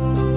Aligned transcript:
Nam 0.00 0.29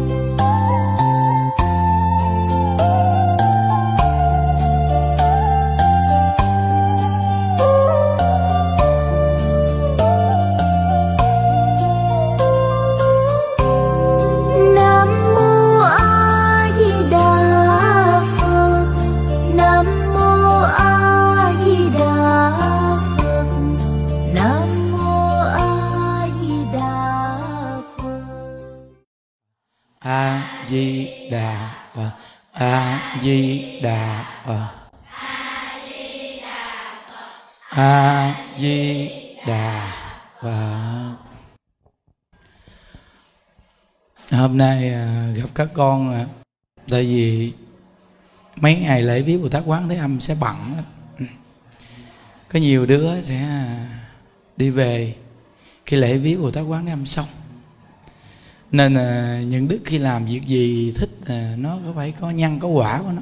hôm 44.53 44.57
nay 44.57 44.93
à, 44.93 45.27
gặp 45.35 45.49
các 45.55 45.69
con 45.73 46.09
à, 46.09 46.25
tại 46.89 47.03
vì 47.03 47.53
mấy 48.55 48.75
ngày 48.75 49.03
lễ 49.03 49.21
viếng 49.21 49.41
bồ 49.41 49.49
tát 49.49 49.63
quán 49.65 49.89
thế 49.89 49.95
âm 49.95 50.19
sẽ 50.19 50.35
bận 50.39 50.55
lắm 50.75 50.83
có 52.53 52.59
nhiều 52.59 52.85
đứa 52.85 53.21
sẽ 53.21 53.37
à, 53.37 53.87
đi 54.57 54.69
về 54.69 55.15
khi 55.85 55.97
lễ 55.97 56.17
viếng 56.17 56.41
bồ 56.41 56.51
tát 56.51 56.63
quán 56.63 56.85
thế 56.85 56.91
âm 56.91 57.05
xong. 57.05 57.25
Nên 58.71 58.93
à, 58.93 59.41
những 59.47 59.67
đức 59.67 59.79
khi 59.85 59.97
làm 59.97 60.25
việc 60.25 60.47
gì 60.47 60.93
thích 60.95 61.09
à, 61.25 61.55
nó 61.57 61.77
có 61.85 61.93
phải 61.95 62.13
có 62.19 62.29
nhân 62.29 62.59
có 62.59 62.67
quả 62.67 63.01
của 63.01 63.11
nó. 63.11 63.21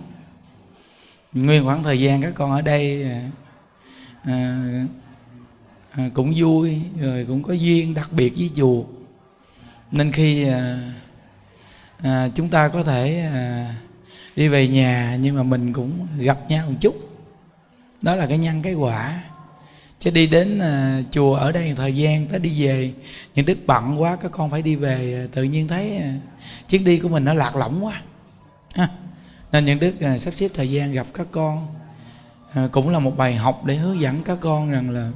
Nguyên 1.34 1.66
khoảng 1.66 1.84
thời 1.84 1.99
gian 1.99 2.21
các 2.21 2.32
con 2.35 2.51
ở 2.51 2.62
đây 2.62 3.04
à, 4.23 4.63
à, 5.91 6.10
cũng 6.13 6.34
vui 6.38 6.82
rồi 6.99 7.26
cũng 7.27 7.43
có 7.43 7.54
duyên 7.54 7.93
đặc 7.93 8.12
biệt 8.12 8.34
với 8.38 8.49
chùa. 8.55 8.84
Nên 9.91 10.12
khi 10.12 10.48
à, 10.48 10.93
à, 12.02 12.30
chúng 12.35 12.49
ta 12.49 12.68
có 12.68 12.84
thể 12.84 13.30
à, 13.34 13.76
đi 14.35 14.48
về 14.48 14.68
nhà 14.68 15.18
nhưng 15.20 15.35
mà 15.35 15.44
mình 15.44 15.74
cũng 15.74 16.07
gặp 16.18 16.40
nhau 16.49 16.70
một 16.70 16.76
chút 16.82 16.96
đó 18.02 18.16
là 18.16 18.26
cái 18.26 18.38
nhân 18.38 18.62
cái 18.62 18.74
quả 18.74 19.24
chứ 19.99 20.12
đi 20.12 20.27
đến 20.27 20.60
à, 20.60 21.02
chùa 21.12 21.35
ở 21.35 21.52
đây 21.52 21.68
một 21.68 21.74
thời 21.77 21.96
gian 21.96 22.27
tới 22.27 22.40
đi 22.40 22.66
về 22.66 22.91
những 23.35 23.46
đức 23.46 23.57
bận 23.68 24.02
quá 24.02 24.16
các 24.16 24.32
con 24.32 24.52
phải 24.52 24.62
đi 24.62 24.76
về 24.76 25.26
à, 25.26 25.27
tự 25.35 25.44
nhiên 25.44 25.68
thấy 25.68 25.98
à, 25.98 26.13
chuyến 26.70 26.84
đi 26.84 26.99
của 26.99 27.10
mình 27.10 27.26
nó 27.26 27.34
lạc 27.34 27.55
lõng 27.55 27.85
quá 27.85 28.02
ha. 28.76 28.90
nên 29.52 29.66
những 29.66 29.79
đức 29.79 30.02
à, 30.02 30.18
sắp 30.18 30.34
xếp 30.35 30.52
thời 30.54 30.72
gian 30.72 30.91
gặp 30.94 31.07
các 31.13 31.27
con 31.32 31.68
à, 32.54 32.68
cũng 32.72 32.90
là 32.90 32.99
một 32.99 33.18
bài 33.18 33.35
học 33.35 33.66
để 33.66 33.76
hướng 33.76 34.02
dẫn 34.02 34.24
các 34.24 34.38
con 34.41 34.72
rằng 34.72 34.90
là 34.90 35.10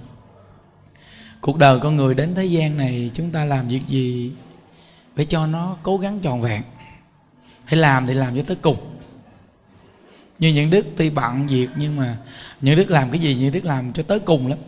cuộc 1.41 1.57
đời 1.57 1.79
con 1.79 1.95
người 1.95 2.15
đến 2.15 2.35
thế 2.35 2.45
gian 2.45 2.77
này 2.77 3.11
chúng 3.13 3.31
ta 3.31 3.45
làm 3.45 3.67
việc 3.67 3.81
gì 3.87 4.31
phải 5.15 5.25
cho 5.25 5.47
nó 5.47 5.77
cố 5.83 5.97
gắng 5.97 6.19
tròn 6.19 6.41
vẹn. 6.41 6.61
Hãy 7.65 7.75
làm 7.75 8.07
thì 8.07 8.13
làm 8.13 8.35
cho 8.35 8.41
tới 8.47 8.57
cùng. 8.61 8.77
Như 10.39 10.49
những 10.49 10.69
đức 10.69 10.85
tuy 10.97 11.09
bận 11.09 11.47
việc 11.47 11.67
nhưng 11.75 11.95
mà 11.95 12.17
những 12.61 12.75
đức 12.75 12.91
làm 12.91 13.11
cái 13.11 13.21
gì, 13.21 13.35
những 13.35 13.51
đức 13.51 13.65
làm 13.65 13.93
cho 13.93 14.03
tới 14.03 14.19
cùng 14.19 14.47
lắm. 14.47 14.59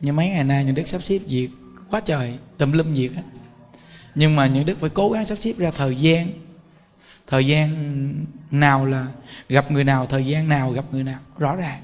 Như 0.00 0.12
mấy 0.12 0.28
ngày 0.28 0.44
nay 0.44 0.64
những 0.64 0.74
đức 0.74 0.88
sắp 0.88 1.02
xếp 1.02 1.18
việc 1.18 1.48
quá 1.90 2.00
trời, 2.00 2.34
tùm 2.58 2.72
lum 2.72 2.94
việc 2.94 3.16
á. 3.16 3.22
Nhưng 4.14 4.36
mà 4.36 4.46
những 4.46 4.66
đức 4.66 4.80
phải 4.80 4.90
cố 4.90 5.10
gắng 5.10 5.26
sắp 5.26 5.38
xếp 5.40 5.52
ra 5.58 5.70
thời 5.70 5.96
gian. 5.96 6.28
Thời 7.26 7.46
gian 7.46 8.14
nào 8.50 8.86
là 8.86 9.06
gặp 9.48 9.70
người 9.70 9.84
nào, 9.84 10.06
thời 10.06 10.26
gian 10.26 10.48
nào 10.48 10.70
gặp 10.70 10.84
người 10.92 11.02
nào, 11.02 11.18
rõ 11.38 11.56
ràng. 11.56 11.82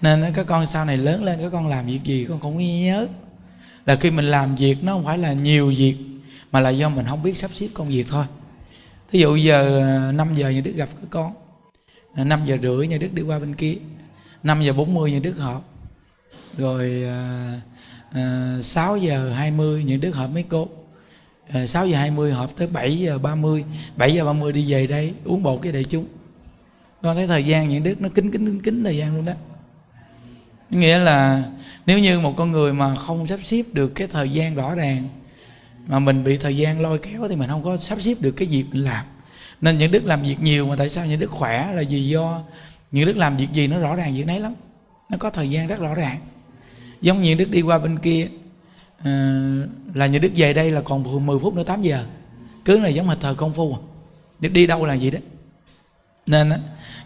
Nên 0.00 0.32
các 0.34 0.46
con 0.46 0.66
sau 0.66 0.84
này 0.84 0.96
lớn 0.96 1.24
lên 1.24 1.40
các 1.42 1.50
con 1.50 1.68
làm 1.68 1.86
việc 1.86 2.00
gì 2.04 2.26
con 2.28 2.40
cũng 2.40 2.82
nhớ. 2.82 3.06
Là 3.86 3.96
khi 3.96 4.10
mình 4.10 4.24
làm 4.24 4.54
việc 4.54 4.76
nó 4.82 4.92
không 4.92 5.04
phải 5.04 5.18
là 5.18 5.32
nhiều 5.32 5.74
việc 5.76 5.96
mà 6.52 6.60
là 6.60 6.70
do 6.70 6.88
mình 6.88 7.06
không 7.08 7.22
biết 7.22 7.36
sắp 7.36 7.50
xếp 7.54 7.68
công 7.74 7.88
việc 7.88 8.06
thôi. 8.08 8.24
Thí 9.12 9.20
dụ 9.20 9.36
giờ 9.36 9.82
à, 10.08 10.12
5 10.12 10.34
giờ 10.34 10.50
nhà 10.50 10.60
đức 10.64 10.72
gặp 10.76 10.88
các 11.00 11.06
con 11.10 11.32
à, 12.14 12.24
5 12.24 12.40
giờ 12.44 12.56
rưỡi 12.62 12.86
nhà 12.86 12.96
Đức 12.96 13.08
đi 13.12 13.22
qua 13.22 13.38
bên 13.38 13.54
kia 13.54 13.74
5 14.42 14.62
giờ 14.62 14.72
40 14.72 15.12
nhà 15.12 15.18
Đức 15.22 15.38
họp 15.38 15.64
Rồi 16.56 17.04
à, 17.06 17.60
à, 18.12 18.56
6 18.62 18.96
giờ 18.96 19.32
20 19.32 19.84
nhà 19.84 19.96
Đức 19.96 20.14
họp 20.14 20.30
mấy 20.30 20.42
cô 20.42 20.68
à, 21.48 21.66
6 21.66 21.86
giờ 21.86 21.96
20 21.96 22.32
họp 22.32 22.56
tới 22.56 22.66
7 22.66 22.98
giờ 22.98 23.18
30 23.18 23.64
7 23.96 24.14
giờ 24.14 24.24
30 24.24 24.52
đi 24.52 24.72
về 24.72 24.86
đây 24.86 25.12
uống 25.24 25.42
bột 25.42 25.62
với 25.62 25.72
đại 25.72 25.84
chúng. 25.84 26.06
Con 27.02 27.16
thấy 27.16 27.26
thời 27.26 27.44
gian 27.44 27.68
những 27.68 27.82
Đức 27.82 28.00
nó 28.00 28.08
kính 28.14 28.30
kính 28.30 28.46
kính 28.46 28.62
kính 28.62 28.84
thời 28.84 28.96
gian 28.96 29.16
luôn 29.16 29.24
đó. 29.24 29.32
Nghĩa 30.70 30.98
là 30.98 31.44
nếu 31.86 31.98
như 31.98 32.20
một 32.20 32.34
con 32.36 32.52
người 32.52 32.72
mà 32.72 32.94
không 32.94 33.26
sắp 33.26 33.40
xếp 33.42 33.62
được 33.72 33.88
cái 33.88 34.08
thời 34.08 34.30
gian 34.30 34.54
rõ 34.54 34.74
ràng 34.74 35.08
mà 35.86 35.98
mình 35.98 36.24
bị 36.24 36.36
thời 36.36 36.56
gian 36.56 36.80
lôi 36.80 36.98
kéo 36.98 37.28
thì 37.28 37.36
mình 37.36 37.48
không 37.48 37.64
có 37.64 37.76
sắp 37.76 38.00
xếp 38.00 38.14
được 38.20 38.30
cái 38.30 38.48
việc 38.48 38.64
mình 38.72 38.84
làm. 38.84 39.04
Nên 39.60 39.78
những 39.78 39.90
đức 39.90 40.04
làm 40.04 40.22
việc 40.22 40.40
nhiều 40.40 40.66
mà 40.66 40.76
tại 40.76 40.90
sao 40.90 41.06
những 41.06 41.20
đức 41.20 41.30
khỏe 41.30 41.72
là 41.72 41.82
vì 41.88 42.08
do 42.08 42.42
những 42.92 43.06
đức 43.06 43.16
làm 43.16 43.36
việc 43.36 43.52
gì 43.52 43.66
nó 43.66 43.78
rõ 43.78 43.96
ràng 43.96 44.14
việc 44.14 44.26
nấy 44.26 44.40
lắm. 44.40 44.54
Nó 45.08 45.18
có 45.18 45.30
thời 45.30 45.50
gian 45.50 45.66
rất 45.66 45.80
rõ 45.80 45.94
ràng. 45.94 46.18
Giống 47.00 47.22
như 47.22 47.28
những 47.28 47.38
đức 47.38 47.50
đi 47.50 47.62
qua 47.62 47.78
bên 47.78 47.98
kia 47.98 48.28
à, 49.04 49.10
là 49.94 50.06
những 50.06 50.22
đức 50.22 50.32
về 50.36 50.52
đây 50.52 50.70
là 50.70 50.80
còn 50.80 51.26
10 51.26 51.38
phút 51.38 51.54
nữa 51.54 51.64
8 51.64 51.82
giờ. 51.82 52.04
Cứ 52.64 52.78
là 52.78 52.88
giống 52.88 53.08
hệt 53.08 53.18
thời 53.20 53.34
công 53.34 53.54
phu 53.54 53.74
à. 53.74 53.80
đức 54.40 54.48
đi 54.48 54.66
đâu 54.66 54.86
là 54.86 54.94
gì 54.94 55.10
đó. 55.10 55.18
Nên 56.26 56.50
á 56.50 56.58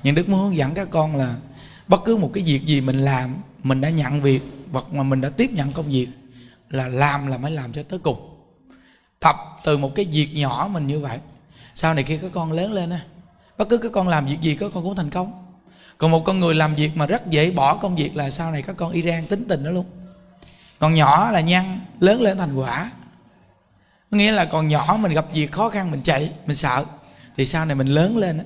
những 0.02 0.14
đức 0.14 0.28
muốn 0.28 0.40
hướng 0.40 0.56
dẫn 0.56 0.74
các 0.74 0.88
con 0.90 1.16
là 1.16 1.36
bất 1.88 2.00
cứ 2.04 2.16
một 2.16 2.30
cái 2.34 2.44
việc 2.44 2.66
gì 2.66 2.80
mình 2.80 2.98
làm 2.98 3.34
mình 3.62 3.80
đã 3.80 3.90
nhận 3.90 4.22
việc 4.22 4.42
hoặc 4.72 4.84
mà 4.92 5.02
mình 5.02 5.20
đã 5.20 5.28
tiếp 5.28 5.50
nhận 5.52 5.72
công 5.72 5.90
việc 5.90 6.08
là 6.70 6.88
làm 6.88 7.26
là 7.26 7.38
phải 7.42 7.50
làm 7.50 7.72
cho 7.72 7.82
tới 7.82 7.98
cùng 7.98 8.35
tập 9.26 9.36
từ 9.64 9.78
một 9.78 9.94
cái 9.94 10.04
việc 10.04 10.28
nhỏ 10.34 10.68
mình 10.72 10.86
như 10.86 11.00
vậy. 11.00 11.18
Sau 11.74 11.94
này 11.94 12.04
khi 12.04 12.18
các 12.18 12.30
con 12.34 12.52
lớn 12.52 12.72
lên 12.72 12.90
á, 12.90 13.00
bất 13.58 13.68
cứ 13.68 13.78
các 13.78 13.92
con 13.92 14.08
làm 14.08 14.26
việc 14.26 14.40
gì 14.40 14.54
các 14.54 14.70
con 14.74 14.84
cũng 14.84 14.96
thành 14.96 15.10
công. 15.10 15.46
Còn 15.98 16.10
một 16.10 16.22
con 16.24 16.40
người 16.40 16.54
làm 16.54 16.74
việc 16.74 16.96
mà 16.96 17.06
rất 17.06 17.26
dễ 17.26 17.50
bỏ 17.50 17.76
công 17.76 17.96
việc 17.96 18.16
là 18.16 18.30
sau 18.30 18.52
này 18.52 18.62
các 18.62 18.76
con 18.76 18.92
Iran 18.92 19.26
tính 19.26 19.44
tình 19.48 19.64
đó 19.64 19.70
luôn. 19.70 19.86
Còn 20.78 20.94
nhỏ 20.94 21.30
là 21.30 21.40
nhân 21.40 21.80
lớn 22.00 22.22
lên 22.22 22.38
thành 22.38 22.54
quả. 22.54 22.90
Nghĩa 24.10 24.32
là 24.32 24.44
còn 24.44 24.68
nhỏ 24.68 24.98
mình 25.00 25.12
gặp 25.12 25.26
việc 25.32 25.52
khó 25.52 25.68
khăn 25.68 25.90
mình 25.90 26.02
chạy, 26.02 26.32
mình 26.46 26.56
sợ. 26.56 26.84
Thì 27.36 27.46
sau 27.46 27.64
này 27.64 27.76
mình 27.76 27.86
lớn 27.86 28.16
lên 28.16 28.38
á, 28.38 28.44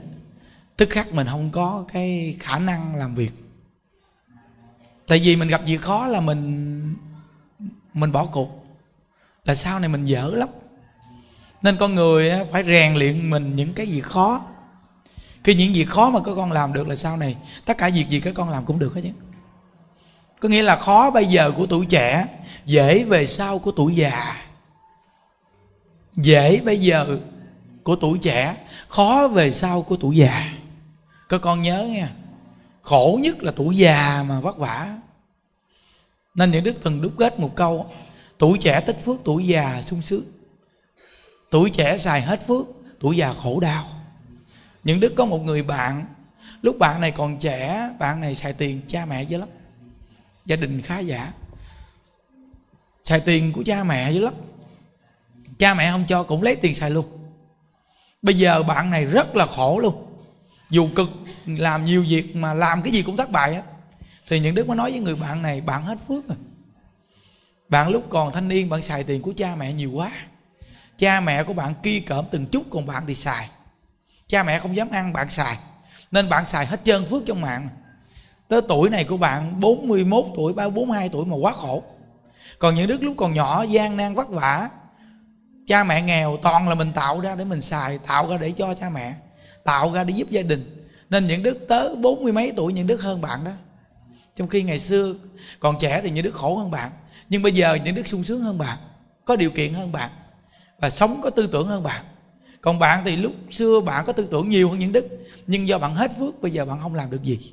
tức 0.76 0.90
khắc 0.90 1.12
mình 1.12 1.26
không 1.26 1.50
có 1.50 1.84
cái 1.92 2.36
khả 2.40 2.58
năng 2.58 2.96
làm 2.96 3.14
việc. 3.14 3.32
Tại 5.06 5.20
vì 5.24 5.36
mình 5.36 5.48
gặp 5.48 5.60
việc 5.66 5.80
khó 5.80 6.06
là 6.06 6.20
mình 6.20 6.96
mình 7.94 8.12
bỏ 8.12 8.26
cuộc. 8.26 8.66
Là 9.44 9.54
sau 9.54 9.78
này 9.78 9.88
mình 9.88 10.04
dở 10.04 10.30
lắm 10.34 10.48
nên 11.62 11.76
con 11.76 11.94
người 11.94 12.32
phải 12.52 12.64
rèn 12.64 12.94
luyện 12.94 13.30
mình 13.30 13.56
những 13.56 13.74
cái 13.74 13.86
gì 13.86 14.00
khó. 14.00 14.42
Khi 15.44 15.54
những 15.54 15.72
việc 15.72 15.88
khó 15.88 16.10
mà 16.10 16.20
các 16.24 16.32
con 16.36 16.52
làm 16.52 16.72
được 16.72 16.88
là 16.88 16.96
sau 16.96 17.16
này, 17.16 17.36
tất 17.64 17.78
cả 17.78 17.90
việc 17.94 18.08
gì 18.08 18.20
các 18.20 18.34
con 18.34 18.50
làm 18.50 18.64
cũng 18.64 18.78
được 18.78 18.94
hết 18.94 19.00
chứ. 19.04 19.10
Có 20.40 20.48
nghĩa 20.48 20.62
là 20.62 20.76
khó 20.76 21.10
bây 21.10 21.26
giờ 21.26 21.52
của 21.56 21.66
tuổi 21.66 21.86
trẻ, 21.86 22.26
dễ 22.66 23.04
về 23.04 23.26
sau 23.26 23.58
của 23.58 23.72
tuổi 23.72 23.94
già. 23.94 24.36
Dễ 26.16 26.60
bây 26.60 26.78
giờ 26.78 27.18
của 27.82 27.96
tuổi 27.96 28.18
trẻ, 28.18 28.56
khó 28.88 29.28
về 29.28 29.52
sau 29.52 29.82
của 29.82 29.96
tuổi 29.96 30.16
già. 30.16 30.52
Các 31.28 31.40
con 31.40 31.62
nhớ 31.62 31.86
nha, 31.90 32.10
khổ 32.82 33.18
nhất 33.22 33.42
là 33.42 33.52
tuổi 33.56 33.76
già 33.76 34.24
mà 34.28 34.40
vất 34.40 34.56
vả. 34.56 34.94
Nên 36.34 36.50
những 36.50 36.64
đức 36.64 36.76
từng 36.82 37.02
đúc 37.02 37.12
kết 37.18 37.40
một 37.40 37.56
câu, 37.56 37.86
tuổi 38.38 38.58
trẻ 38.58 38.80
tích 38.80 39.04
phước, 39.04 39.20
tuổi 39.24 39.46
già 39.46 39.82
sung 39.86 40.02
sướng 40.02 40.24
tuổi 41.50 41.70
trẻ 41.70 41.98
xài 41.98 42.22
hết 42.22 42.46
phước, 42.46 42.66
tuổi 43.00 43.16
già 43.16 43.32
khổ 43.32 43.60
đau. 43.60 43.84
Những 44.84 45.00
đức 45.00 45.12
có 45.16 45.24
một 45.24 45.38
người 45.38 45.62
bạn, 45.62 46.06
lúc 46.62 46.78
bạn 46.78 47.00
này 47.00 47.10
còn 47.10 47.38
trẻ, 47.38 47.90
bạn 47.98 48.20
này 48.20 48.34
xài 48.34 48.52
tiền 48.52 48.80
cha 48.88 49.06
mẹ 49.06 49.22
dữ 49.22 49.38
lắm. 49.38 49.48
Gia 50.46 50.56
đình 50.56 50.82
khá 50.82 50.98
giả. 50.98 51.32
Xài 53.04 53.20
tiền 53.20 53.52
của 53.52 53.62
cha 53.66 53.84
mẹ 53.84 54.12
dữ 54.12 54.24
lắm. 54.24 54.34
Cha 55.58 55.74
mẹ 55.74 55.90
không 55.90 56.04
cho, 56.08 56.22
cũng 56.22 56.42
lấy 56.42 56.56
tiền 56.56 56.74
xài 56.74 56.90
luôn. 56.90 57.06
Bây 58.22 58.34
giờ 58.34 58.62
bạn 58.62 58.90
này 58.90 59.04
rất 59.04 59.36
là 59.36 59.46
khổ 59.46 59.78
luôn. 59.78 60.06
Dù 60.70 60.88
cực, 60.96 61.10
làm 61.46 61.84
nhiều 61.84 62.04
việc 62.08 62.36
mà 62.36 62.54
làm 62.54 62.82
cái 62.82 62.92
gì 62.92 63.02
cũng 63.02 63.16
thất 63.16 63.30
bại 63.30 63.54
á. 63.54 63.62
Thì 64.28 64.40
những 64.40 64.54
đức 64.54 64.68
mới 64.68 64.76
nói 64.76 64.90
với 64.90 65.00
người 65.00 65.16
bạn 65.16 65.42
này, 65.42 65.60
bạn 65.60 65.84
hết 65.84 65.98
phước 66.08 66.28
rồi. 66.28 66.36
Bạn 67.68 67.88
lúc 67.88 68.06
còn 68.10 68.32
thanh 68.32 68.48
niên, 68.48 68.68
bạn 68.68 68.82
xài 68.82 69.04
tiền 69.04 69.22
của 69.22 69.32
cha 69.36 69.56
mẹ 69.56 69.72
nhiều 69.72 69.90
quá 69.92 70.12
cha 71.00 71.20
mẹ 71.20 71.44
của 71.44 71.52
bạn 71.52 71.74
kia 71.82 72.00
cỡm 72.06 72.24
từng 72.30 72.46
chút, 72.46 72.62
còn 72.70 72.86
bạn 72.86 73.02
thì 73.06 73.14
xài. 73.14 73.48
Cha 74.28 74.42
mẹ 74.42 74.58
không 74.58 74.76
dám 74.76 74.90
ăn, 74.90 75.12
bạn 75.12 75.30
xài. 75.30 75.58
Nên 76.10 76.28
bạn 76.28 76.46
xài 76.46 76.66
hết 76.66 76.80
trơn 76.84 77.04
phước 77.04 77.22
trong 77.26 77.40
mạng. 77.40 77.68
Tới 78.48 78.60
tuổi 78.68 78.90
này 78.90 79.04
của 79.04 79.16
bạn 79.16 79.60
41 79.60 80.24
tuổi 80.36 80.52
42 80.52 81.08
tuổi 81.08 81.26
mà 81.26 81.36
quá 81.36 81.52
khổ. 81.52 81.82
Còn 82.58 82.74
những 82.74 82.88
đức 82.88 83.02
lúc 83.02 83.14
còn 83.18 83.34
nhỏ, 83.34 83.62
gian 83.62 83.96
nan 83.96 84.14
vất 84.14 84.28
vả, 84.28 84.68
cha 85.66 85.84
mẹ 85.84 86.02
nghèo, 86.02 86.36
toàn 86.36 86.68
là 86.68 86.74
mình 86.74 86.92
tạo 86.92 87.20
ra 87.20 87.34
để 87.34 87.44
mình 87.44 87.60
xài, 87.60 87.98
tạo 87.98 88.30
ra 88.30 88.38
để 88.38 88.52
cho 88.52 88.74
cha 88.74 88.90
mẹ, 88.90 89.14
tạo 89.64 89.92
ra 89.92 90.04
để 90.04 90.14
giúp 90.14 90.30
gia 90.30 90.42
đình. 90.42 90.86
Nên 91.10 91.26
những 91.26 91.42
đức 91.42 91.58
tới 91.68 91.96
bốn 91.96 92.22
mươi 92.22 92.32
mấy 92.32 92.52
tuổi, 92.56 92.72
những 92.72 92.86
đức 92.86 93.02
hơn 93.02 93.20
bạn 93.20 93.44
đó. 93.44 93.52
Trong 94.36 94.48
khi 94.48 94.62
ngày 94.62 94.78
xưa, 94.78 95.14
còn 95.60 95.76
trẻ 95.80 96.00
thì 96.02 96.10
những 96.10 96.24
đức 96.24 96.34
khổ 96.34 96.56
hơn 96.56 96.70
bạn. 96.70 96.90
Nhưng 97.28 97.42
bây 97.42 97.52
giờ 97.52 97.78
những 97.84 97.94
đức 97.94 98.06
sung 98.06 98.24
sướng 98.24 98.40
hơn 98.40 98.58
bạn, 98.58 98.78
có 99.24 99.36
điều 99.36 99.50
kiện 99.50 99.74
hơn 99.74 99.92
bạn 99.92 100.10
và 100.80 100.90
sống 100.90 101.20
có 101.22 101.30
tư 101.30 101.46
tưởng 101.46 101.66
hơn 101.68 101.82
bạn. 101.82 102.04
Còn 102.60 102.78
bạn 102.78 103.02
thì 103.04 103.16
lúc 103.16 103.32
xưa 103.50 103.80
bạn 103.80 104.04
có 104.06 104.12
tư 104.12 104.28
tưởng 104.30 104.48
nhiều 104.48 104.68
hơn 104.70 104.78
những 104.78 104.92
đức, 104.92 105.06
nhưng 105.46 105.68
do 105.68 105.78
bạn 105.78 105.94
hết 105.94 106.12
phước, 106.18 106.42
bây 106.42 106.50
giờ 106.50 106.64
bạn 106.64 106.78
không 106.82 106.94
làm 106.94 107.10
được 107.10 107.22
gì. 107.22 107.52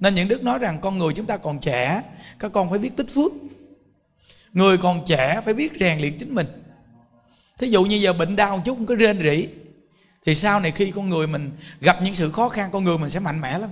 Nên 0.00 0.14
những 0.14 0.28
đức 0.28 0.42
nói 0.42 0.58
rằng 0.58 0.78
con 0.80 0.98
người 0.98 1.12
chúng 1.12 1.26
ta 1.26 1.36
còn 1.36 1.58
trẻ, 1.60 2.02
các 2.38 2.52
con 2.52 2.70
phải 2.70 2.78
biết 2.78 2.96
tích 2.96 3.08
phước. 3.14 3.32
Người 4.52 4.78
còn 4.78 5.04
trẻ 5.06 5.40
phải 5.44 5.54
biết 5.54 5.72
rèn 5.80 5.98
luyện 5.98 6.18
chính 6.18 6.34
mình. 6.34 6.46
Thí 7.58 7.68
dụ 7.68 7.84
như 7.84 7.96
giờ 7.96 8.12
bệnh 8.12 8.36
đau 8.36 8.56
một 8.56 8.62
chút 8.64 8.74
cũng 8.74 8.86
có 8.86 8.94
rên 8.94 9.22
rỉ, 9.22 9.48
thì 10.26 10.34
sau 10.34 10.60
này 10.60 10.70
khi 10.70 10.90
con 10.90 11.08
người 11.08 11.26
mình 11.26 11.50
gặp 11.80 11.96
những 12.02 12.14
sự 12.14 12.32
khó 12.32 12.48
khăn, 12.48 12.70
con 12.72 12.84
người 12.84 12.98
mình 12.98 13.10
sẽ 13.10 13.20
mạnh 13.20 13.40
mẽ 13.40 13.58
lắm. 13.58 13.70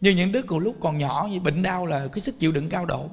Như 0.00 0.10
những 0.10 0.32
đức 0.32 0.46
của 0.46 0.58
lúc 0.58 0.76
còn 0.80 0.98
nhỏ, 0.98 1.28
như 1.32 1.40
bệnh 1.40 1.62
đau 1.62 1.86
là 1.86 2.08
cái 2.12 2.20
sức 2.20 2.38
chịu 2.38 2.52
đựng 2.52 2.68
cao 2.68 2.86
độ. 2.86 3.10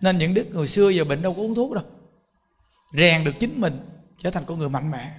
Nên 0.00 0.18
những 0.18 0.34
đức 0.34 0.46
người 0.52 0.66
xưa 0.66 0.88
giờ 0.88 1.04
bệnh 1.04 1.22
đâu 1.22 1.34
có 1.34 1.42
uống 1.42 1.54
thuốc 1.54 1.72
đâu 1.72 1.84
rèn 2.94 3.24
được 3.24 3.32
chính 3.40 3.60
mình, 3.60 3.80
trở 4.22 4.30
thành 4.30 4.44
con 4.46 4.58
người 4.58 4.68
mạnh 4.68 4.90
mẽ. 4.90 5.12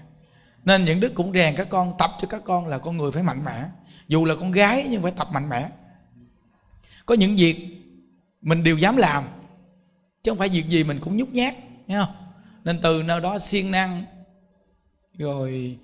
Nên 0.64 0.86
những 0.86 1.00
đức 1.00 1.16
cũng 1.16 1.34
rèn 1.34 1.56
các 1.56 1.70
con, 1.70 1.94
tập 1.98 2.12
cho 2.22 2.28
các 2.28 2.42
con 2.46 2.68
là 2.68 2.78
con 2.78 2.98
người 2.98 3.12
phải 3.12 3.24
mạnh 3.24 3.46
mẽ. 3.46 3.64
Dù 4.08 4.26
là 4.26 4.36
con 4.36 4.52
gái 4.52 4.88
nhưng 4.90 5.02
phải 5.02 5.12
tập 5.12 5.28
mạnh 5.34 5.50
mẽ. 5.50 5.70
Có 7.06 7.16
những 7.16 7.36
việc 7.36 7.68
mình 8.42 8.64
đều 8.64 8.78
dám 8.78 8.98
làm, 8.98 9.24
chứ 10.24 10.32
không 10.32 10.38
phải 10.38 10.50
việc 10.50 10.70
gì 10.70 10.84
mình 10.84 11.00
cũng 11.00 11.18
nhút 11.18 11.30
nhát 11.30 11.56
nghe 11.88 12.00
không? 12.00 12.16
Nên 12.64 12.82
từ 12.82 13.04
nơi 13.04 13.22
đó 13.22 13.40
siêng 13.40 13.72
năng, 13.72 14.06
rồi 15.18 15.78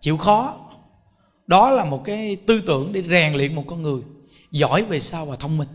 chịu 0.00 0.16
khó. 0.16 0.56
Đó 1.46 1.70
là 1.70 1.84
một 1.84 2.02
cái 2.04 2.36
tư 2.36 2.62
tưởng 2.66 2.92
để 2.92 3.02
rèn 3.02 3.34
luyện 3.34 3.54
một 3.54 3.64
con 3.66 3.82
người 3.82 4.02
giỏi 4.50 4.84
về 4.84 5.00
sau 5.00 5.26
và 5.26 5.36
thông 5.36 5.58
minh. 5.58 5.68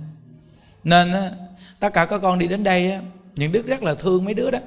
Nên 0.83 1.11
tất 1.79 1.93
cả 1.93 2.05
các 2.05 2.19
con 2.19 2.39
đi 2.39 2.47
đến 2.47 2.63
đây 2.63 2.99
những 3.35 3.51
đức 3.51 3.65
rất 3.65 3.83
là 3.83 3.95
thương 3.95 4.25
mấy 4.25 4.33
đứa 4.33 4.51
đó 4.51 4.59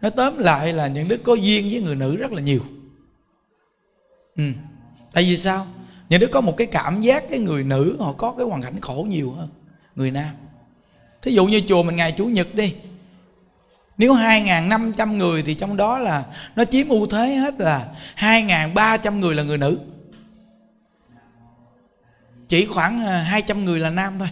nó 0.00 0.10
tóm 0.10 0.38
lại 0.38 0.72
là 0.72 0.86
những 0.86 1.08
đức 1.08 1.20
có 1.24 1.34
duyên 1.34 1.68
với 1.70 1.82
người 1.82 1.96
nữ 1.96 2.16
rất 2.16 2.32
là 2.32 2.40
nhiều. 2.40 2.60
Ừ. 4.36 4.44
tại 5.12 5.24
vì 5.24 5.36
sao? 5.36 5.66
Những 6.08 6.20
đứa 6.20 6.26
có 6.26 6.40
một 6.40 6.56
cái 6.56 6.66
cảm 6.66 7.00
giác 7.00 7.24
cái 7.30 7.38
người 7.38 7.64
nữ 7.64 7.96
họ 7.98 8.12
có 8.12 8.32
cái 8.32 8.46
hoàn 8.46 8.62
cảnh 8.62 8.80
khổ 8.80 9.06
nhiều 9.08 9.32
hơn 9.32 9.48
người 9.96 10.10
nam. 10.10 10.34
Thí 11.22 11.32
dụ 11.32 11.46
như 11.46 11.62
chùa 11.68 11.82
mình 11.82 11.96
ngày 11.96 12.12
chủ 12.12 12.26
nhật 12.26 12.54
đi. 12.54 12.74
Nếu 13.96 14.14
2.500 14.14 15.16
người 15.16 15.42
thì 15.42 15.54
trong 15.54 15.76
đó 15.76 15.98
là 15.98 16.24
nó 16.56 16.64
chiếm 16.64 16.88
ưu 16.88 17.06
thế 17.06 17.34
hết 17.34 17.60
là 17.60 17.88
2.300 18.16 19.18
người 19.18 19.34
là 19.34 19.42
người 19.42 19.58
nữ. 19.58 19.78
Chỉ 22.48 22.66
khoảng 22.66 23.06
à, 23.06 23.22
200 23.22 23.64
người 23.64 23.80
là 23.80 23.90
nam 23.90 24.18
thôi. 24.18 24.28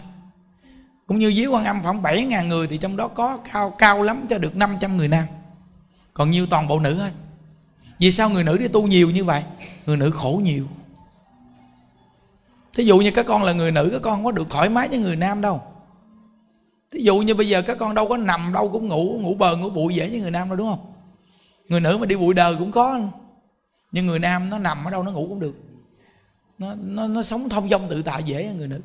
Cũng 1.07 1.19
như 1.19 1.27
dưới 1.27 1.47
quan 1.47 1.65
âm 1.65 1.83
khoảng 1.83 2.01
7.000 2.01 2.47
người 2.47 2.67
thì 2.67 2.77
trong 2.77 2.97
đó 2.97 3.07
có 3.07 3.37
cao 3.51 3.69
cao 3.69 4.03
lắm 4.03 4.25
cho 4.29 4.37
được 4.37 4.55
500 4.55 4.97
người 4.97 5.07
nam 5.07 5.23
còn 6.19 6.31
nhiêu 6.31 6.45
toàn 6.45 6.67
bộ 6.67 6.79
nữ 6.79 6.95
thôi 6.99 7.11
vì 7.99 8.11
sao 8.11 8.29
người 8.29 8.43
nữ 8.43 8.57
đi 8.57 8.67
tu 8.67 8.87
nhiều 8.87 9.11
như 9.11 9.23
vậy? 9.23 9.43
Người 9.85 9.97
nữ 9.97 10.11
khổ 10.11 10.41
nhiều. 10.43 10.65
Thí 12.73 12.83
dụ 12.83 12.97
như 12.97 13.11
các 13.11 13.25
con 13.25 13.43
là 13.43 13.53
người 13.53 13.71
nữ 13.71 13.89
các 13.91 14.01
con 14.01 14.15
không 14.15 14.25
có 14.25 14.31
được 14.31 14.49
thoải 14.49 14.69
mái 14.69 14.89
như 14.89 14.99
người 14.99 15.15
nam 15.15 15.41
đâu. 15.41 15.61
Thí 16.91 17.03
dụ 17.03 17.19
như 17.19 17.35
bây 17.35 17.47
giờ 17.47 17.61
các 17.61 17.77
con 17.77 17.95
đâu 17.95 18.07
có 18.07 18.17
nằm 18.17 18.51
đâu 18.53 18.69
cũng 18.69 18.87
ngủ 18.87 19.19
ngủ 19.21 19.35
bờ 19.35 19.57
ngủ 19.57 19.69
bụi 19.69 19.95
dễ 19.95 20.09
như 20.09 20.21
người 20.21 20.31
nam 20.31 20.47
đâu 20.47 20.57
đúng 20.57 20.69
không? 20.69 20.93
Người 21.67 21.81
nữ 21.81 21.97
mà 21.97 22.05
đi 22.05 22.15
bụi 22.15 22.33
đời 22.33 22.55
cũng 22.59 22.71
có. 22.71 22.99
Nhưng 23.91 24.07
người 24.07 24.19
nam 24.19 24.49
nó 24.49 24.59
nằm 24.59 24.85
ở 24.85 24.91
đâu 24.91 25.03
nó 25.03 25.11
ngủ 25.11 25.25
cũng 25.29 25.39
được. 25.39 25.55
Nó 26.57 26.75
nó, 26.75 27.07
nó 27.07 27.23
sống 27.23 27.49
thông 27.49 27.69
dong 27.69 27.89
tự 27.89 28.01
tại 28.01 28.23
dễ 28.23 28.47
hơn 28.47 28.57
người 28.57 28.67
nữ. 28.67 28.81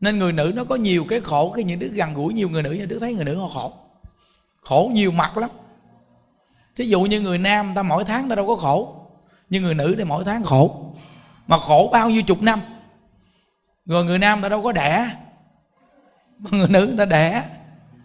Nên 0.00 0.18
người 0.18 0.32
nữ 0.32 0.52
nó 0.54 0.64
có 0.64 0.76
nhiều 0.76 1.04
cái 1.08 1.20
khổ 1.20 1.50
cái 1.50 1.64
những 1.64 1.78
đứa 1.78 1.88
gần 1.88 2.14
gũi 2.14 2.34
nhiều 2.34 2.48
người 2.48 2.62
nữ 2.62 2.70
như 2.70 2.86
đứa 2.86 2.98
thấy 2.98 3.14
người 3.14 3.24
nữ 3.24 3.34
họ 3.34 3.48
khổ. 3.48 3.72
Khổ 4.60 4.90
nhiều 4.94 5.12
mặt 5.12 5.36
lắm 5.36 5.50
thí 6.78 6.88
dụ 6.88 7.02
như 7.02 7.20
người 7.20 7.38
nam 7.38 7.72
ta 7.74 7.82
mỗi 7.82 8.04
tháng 8.04 8.28
ta 8.28 8.34
đâu 8.34 8.46
có 8.46 8.56
khổ, 8.56 9.06
nhưng 9.50 9.62
người 9.62 9.74
nữ 9.74 9.94
thì 9.98 10.04
mỗi 10.04 10.24
tháng 10.24 10.42
khổ. 10.42 10.92
Mà 11.46 11.58
khổ 11.58 11.88
bao 11.92 12.10
nhiêu 12.10 12.22
chục 12.22 12.42
năm, 12.42 12.60
rồi 13.86 14.04
người 14.04 14.18
nam 14.18 14.42
ta 14.42 14.48
đâu 14.48 14.62
có 14.62 14.72
đẻ 14.72 15.10
người 16.50 16.68
nữ 16.68 16.94
ta 16.98 17.04
đẻ, 17.04 17.44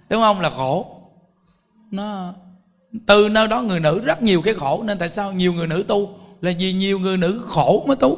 đúng 0.10 0.22
không? 0.22 0.40
Là 0.40 0.50
khổ. 0.50 1.02
Nó, 1.92 2.34
từ 3.06 3.30
nơi 3.30 3.48
đó 3.48 3.62
người 3.62 3.80
nữ 3.80 4.00
rất 4.00 4.22
nhiều 4.22 4.42
cái 4.42 4.54
khổ, 4.54 4.84
nên 4.84 4.98
tại 4.98 5.10
sao 5.10 5.32
nhiều 5.32 5.54
người 5.54 5.68
nữ 5.68 5.86
tu? 5.88 6.10
Là 6.42 6.52
vì 6.60 6.74
nhiều 6.74 7.00
người 7.00 7.18
nữ 7.18 7.42
khổ 7.46 7.84
mới 7.88 7.96
tu. 7.96 8.18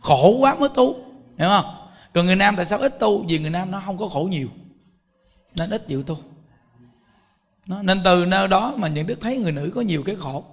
Khổ 0.00 0.36
quá 0.40 0.54
mới 0.54 0.68
tu, 0.68 0.94
hiểu 1.38 1.48
không? 1.48 1.64
Còn 2.14 2.26
người 2.26 2.36
nam 2.36 2.56
tại 2.56 2.66
sao 2.66 2.78
ít 2.78 3.00
tu? 3.00 3.24
Vì 3.28 3.38
người 3.38 3.50
nam 3.50 3.70
nó 3.70 3.82
không 3.86 3.98
có 3.98 4.08
khổ 4.08 4.22
nhiều, 4.30 4.48
nên 5.56 5.70
ít 5.70 5.88
chịu 5.88 6.02
tu 6.02 6.16
nó, 7.66 7.82
nên 7.82 8.00
từ 8.04 8.24
nơi 8.24 8.48
đó 8.48 8.74
mà 8.76 8.88
những 8.88 9.06
đức 9.06 9.20
thấy 9.20 9.38
người 9.38 9.52
nữ 9.52 9.72
có 9.74 9.80
nhiều 9.80 10.02
cái 10.02 10.16
khổ. 10.16 10.44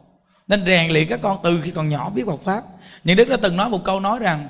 Nên 0.47 0.65
rèn 0.65 0.91
luyện 0.91 1.07
các 1.07 1.19
con 1.21 1.37
từ 1.43 1.61
khi 1.61 1.71
còn 1.71 1.87
nhỏ 1.87 2.09
biết 2.09 2.23
Phật 2.25 2.41
pháp. 2.43 2.63
Những 3.03 3.17
đức 3.17 3.29
đã 3.29 3.37
từng 3.41 3.57
nói 3.57 3.69
một 3.69 3.83
câu 3.83 3.99
nói 3.99 4.19
rằng 4.19 4.47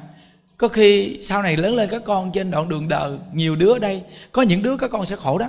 có 0.57 0.68
khi 0.68 1.19
sau 1.24 1.42
này 1.42 1.57
lớn 1.57 1.75
lên 1.75 1.89
các 1.89 2.01
con 2.06 2.31
trên 2.31 2.51
đoạn 2.51 2.69
đường 2.69 2.88
đời 2.88 3.18
nhiều 3.33 3.56
đứa 3.56 3.74
ở 3.74 3.80
đây 3.80 4.04
có 4.31 4.42
những 4.42 4.63
đứa 4.63 4.77
các 4.77 4.92
con 4.92 5.06
sẽ 5.06 5.15
khổ 5.15 5.38
đó. 5.38 5.48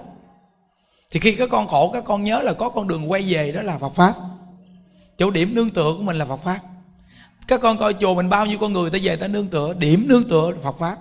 Thì 1.11 1.21
khi 1.21 1.35
các 1.35 1.49
con 1.51 1.69
khổ 1.69 1.91
các 1.93 2.05
con 2.05 2.25
nhớ 2.25 2.43
là 2.43 2.53
có 2.53 2.69
con 2.69 2.89
đường 2.89 3.11
quay 3.11 3.23
về 3.23 3.53
đó 3.53 3.63
là 3.63 3.79
Phật 3.79 3.95
pháp. 3.95 4.15
Chỗ 5.19 5.31
điểm 5.31 5.55
nương 5.55 5.71
tựa 5.71 5.95
của 5.97 6.03
mình 6.03 6.17
là 6.17 6.25
Phật 6.25 6.41
pháp. 6.45 6.61
Các 7.49 7.61
con 7.61 7.79
coi 7.79 7.95
chùa 7.95 8.15
mình 8.15 8.29
bao 8.29 8.47
nhiêu 8.47 8.59
con 8.59 8.73
người 8.73 8.91
ta 8.91 8.99
về 9.03 9.17
ta 9.17 9.29
nương 9.29 9.49
tựa 9.49 9.75
điểm 9.75 10.09
nương 10.09 10.29
tựa 10.29 10.53
Phật 10.63 10.79
pháp. 10.79 10.97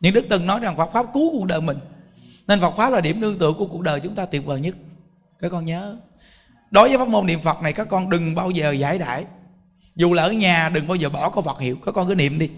Những 0.00 0.14
đức 0.14 0.26
từng 0.28 0.46
nói 0.46 0.60
rằng 0.60 0.76
Phật 0.76 0.92
pháp 0.92 1.06
cứu 1.14 1.32
cuộc 1.32 1.46
đời 1.46 1.60
mình. 1.60 1.78
Nên 2.46 2.60
Phật 2.60 2.76
pháp 2.76 2.90
là 2.90 3.00
điểm 3.00 3.20
nương 3.20 3.38
tựa 3.38 3.52
của 3.52 3.66
cuộc 3.66 3.80
đời 3.80 4.00
chúng 4.00 4.14
ta 4.14 4.24
tuyệt 4.24 4.46
vời 4.46 4.60
nhất 4.60 4.74
các 5.44 5.50
con 5.50 5.64
nhớ. 5.64 5.96
Đối 6.70 6.88
với 6.88 6.98
pháp 6.98 7.08
môn 7.08 7.26
niệm 7.26 7.40
phật 7.40 7.62
này 7.62 7.72
các 7.72 7.88
con 7.88 8.10
đừng 8.10 8.34
bao 8.34 8.50
giờ 8.50 8.72
giải 8.72 8.98
đãi. 8.98 9.24
Dù 9.96 10.12
là 10.12 10.22
ở 10.22 10.32
nhà 10.32 10.68
đừng 10.74 10.88
bao 10.88 10.96
giờ 10.96 11.08
bỏ 11.08 11.30
câu 11.30 11.42
phật 11.42 11.60
hiệu. 11.60 11.76
Các 11.86 11.92
con 11.92 12.08
cứ 12.08 12.14
niệm 12.14 12.38
đi. 12.38 12.50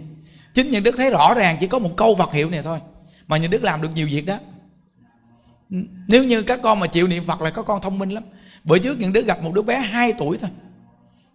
Chính 0.55 0.71
những 0.71 0.83
đức 0.83 0.95
thấy 0.97 1.11
rõ 1.11 1.35
ràng 1.35 1.57
chỉ 1.61 1.67
có 1.67 1.79
một 1.79 1.91
câu 1.97 2.15
phật 2.15 2.33
hiệu 2.33 2.51
này 2.51 2.63
thôi 2.63 2.79
mà 3.27 3.37
những 3.37 3.51
đức 3.51 3.65
làm 3.65 3.83
được 3.83 3.89
nhiều 3.95 4.07
việc 4.11 4.27
đó. 4.27 4.39
Ừ, 5.71 5.77
nếu 6.09 6.25
như 6.25 6.43
các 6.43 6.61
con 6.63 6.81
mà 6.81 6.87
chịu 6.87 7.09
niệm 7.09 7.25
phật 7.25 7.41
là 7.41 7.51
các 7.51 7.65
con 7.65 7.81
thông 7.81 7.99
minh 7.99 8.11
lắm. 8.11 8.23
Bữa 8.65 8.79
trước 8.79 9.01
những 9.01 9.13
đứa 9.13 9.23
gặp 9.23 9.43
một 9.43 9.55
đứa 9.55 9.63
bé 9.63 9.77
2 9.77 10.13
tuổi 10.13 10.39
thôi. 10.41 10.51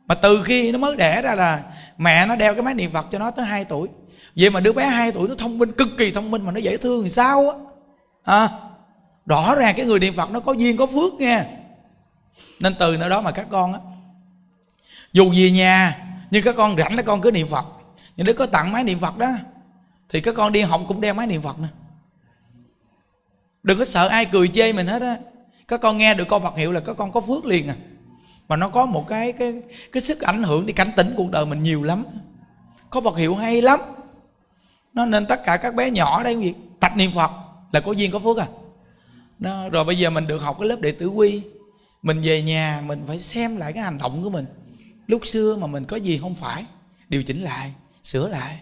Mà 0.07 0.15
từ 0.15 0.43
khi 0.43 0.71
nó 0.71 0.77
mới 0.77 0.95
đẻ 0.97 1.21
ra 1.21 1.35
là 1.35 1.63
mẹ 1.97 2.25
nó 2.25 2.35
đeo 2.35 2.53
cái 2.53 2.63
máy 2.63 2.73
niệm 2.73 2.91
phật 2.91 3.07
cho 3.11 3.19
nó 3.19 3.31
tới 3.31 3.45
2 3.45 3.65
tuổi. 3.65 3.87
Vậy 4.35 4.49
mà 4.49 4.59
đứa 4.59 4.73
bé 4.73 4.85
2 4.85 5.11
tuổi 5.11 5.29
nó 5.29 5.35
thông 5.35 5.57
minh 5.57 5.71
cực 5.71 5.87
kỳ 5.97 6.11
thông 6.11 6.31
minh 6.31 6.45
mà 6.45 6.51
nó 6.51 6.59
dễ 6.59 6.77
thương 6.77 7.03
thì 7.03 7.09
sao 7.09 7.49
á? 7.49 7.55
À, 8.23 8.49
rõ 9.25 9.55
ràng 9.55 9.75
cái 9.77 9.85
người 9.85 9.99
niệm 9.99 10.13
phật 10.13 10.31
nó 10.31 10.39
có 10.39 10.53
duyên, 10.53 10.77
có 10.77 10.85
phước 10.85 11.13
nghe. 11.13 11.45
Nên 12.59 12.75
từ 12.79 12.97
nơi 12.97 13.09
đó 13.09 13.21
mà 13.21 13.31
các 13.31 13.47
con 13.49 13.73
á, 13.73 13.79
dù 15.13 15.31
về 15.35 15.51
nhà, 15.51 16.05
nhưng 16.31 16.43
các 16.43 16.55
con 16.55 16.77
rảnh 16.77 16.95
các 16.95 17.05
con 17.05 17.21
cứ 17.21 17.31
niệm 17.31 17.47
phật. 17.47 17.65
Nhưng 18.15 18.25
nếu 18.25 18.35
có 18.35 18.45
tặng 18.45 18.71
máy 18.71 18.83
niệm 18.83 18.99
phật 18.99 19.17
đó, 19.17 19.29
thì 20.09 20.21
các 20.21 20.35
con 20.35 20.51
đi 20.51 20.61
học 20.61 20.81
cũng 20.87 21.01
đeo 21.01 21.13
máy 21.13 21.27
niệm 21.27 21.41
phật 21.41 21.59
nè. 21.59 21.67
Đừng 23.63 23.79
có 23.79 23.85
sợ 23.85 24.07
ai 24.07 24.25
cười 24.25 24.47
chê 24.47 24.73
mình 24.73 24.87
hết 24.87 25.01
á. 25.01 25.17
Các 25.67 25.81
con 25.81 25.97
nghe 25.97 26.13
được 26.13 26.27
câu 26.27 26.39
phật 26.39 26.55
hiệu 26.55 26.71
là 26.71 26.79
các 26.79 26.97
con 26.97 27.11
có 27.11 27.21
phước 27.21 27.45
liền 27.45 27.67
à. 27.67 27.75
Mà 28.47 28.55
nó 28.55 28.69
có 28.69 28.85
một 28.85 29.07
cái 29.07 29.31
cái 29.31 29.61
cái 29.91 30.01
sức 30.01 30.21
ảnh 30.21 30.43
hưởng 30.43 30.65
đi 30.65 30.73
cảnh 30.73 30.91
tỉnh 30.95 31.13
cuộc 31.17 31.31
đời 31.31 31.45
mình 31.45 31.63
nhiều 31.63 31.83
lắm. 31.83 32.05
Có 32.89 33.01
phật 33.01 33.17
hiệu 33.17 33.35
hay 33.35 33.61
lắm. 33.61 33.79
Nó 34.93 35.05
nên 35.05 35.25
tất 35.25 35.43
cả 35.45 35.57
các 35.57 35.75
bé 35.75 35.91
nhỏ 35.91 36.23
đây 36.23 36.37
việc 36.37 36.53
tập 36.79 36.91
niệm 36.95 37.11
phật 37.15 37.31
là 37.71 37.79
có 37.79 37.91
duyên, 37.91 38.11
có 38.11 38.19
phước 38.19 38.37
à 38.37 38.47
đó, 39.41 39.69
rồi 39.69 39.83
bây 39.83 39.97
giờ 39.97 40.09
mình 40.09 40.27
được 40.27 40.41
học 40.41 40.57
cái 40.59 40.69
lớp 40.69 40.79
đệ 40.81 40.91
tử 40.91 41.07
quy. 41.07 41.41
Mình 42.01 42.21
về 42.23 42.41
nhà, 42.41 42.83
mình 42.85 43.03
phải 43.07 43.19
xem 43.19 43.57
lại 43.57 43.73
cái 43.73 43.83
hành 43.83 43.97
động 43.97 44.23
của 44.23 44.29
mình. 44.29 44.45
Lúc 45.07 45.25
xưa 45.25 45.55
mà 45.55 45.67
mình 45.67 45.85
có 45.85 45.97
gì 45.97 46.19
không 46.21 46.35
phải, 46.35 46.65
điều 47.09 47.23
chỉnh 47.23 47.43
lại, 47.43 47.73
sửa 48.03 48.27
lại. 48.27 48.59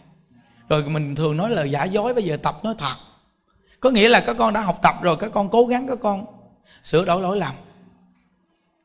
Rồi 0.69 0.83
mình 0.83 1.15
thường 1.15 1.37
nói 1.37 1.49
lời 1.49 1.71
giả 1.71 1.83
dối, 1.83 2.13
bây 2.13 2.23
giờ 2.23 2.37
tập 2.37 2.59
nói 2.63 2.75
thật. 2.77 2.95
Có 3.79 3.89
nghĩa 3.89 4.09
là 4.09 4.19
các 4.19 4.35
con 4.39 4.53
đã 4.53 4.61
học 4.61 4.79
tập 4.81 4.95
rồi, 5.01 5.17
các 5.19 5.31
con 5.33 5.49
cố 5.49 5.65
gắng 5.65 5.87
các 5.87 5.99
con 6.01 6.25
sửa 6.83 7.05
đổi 7.05 7.21
lỗi 7.21 7.37
lầm. 7.37 7.55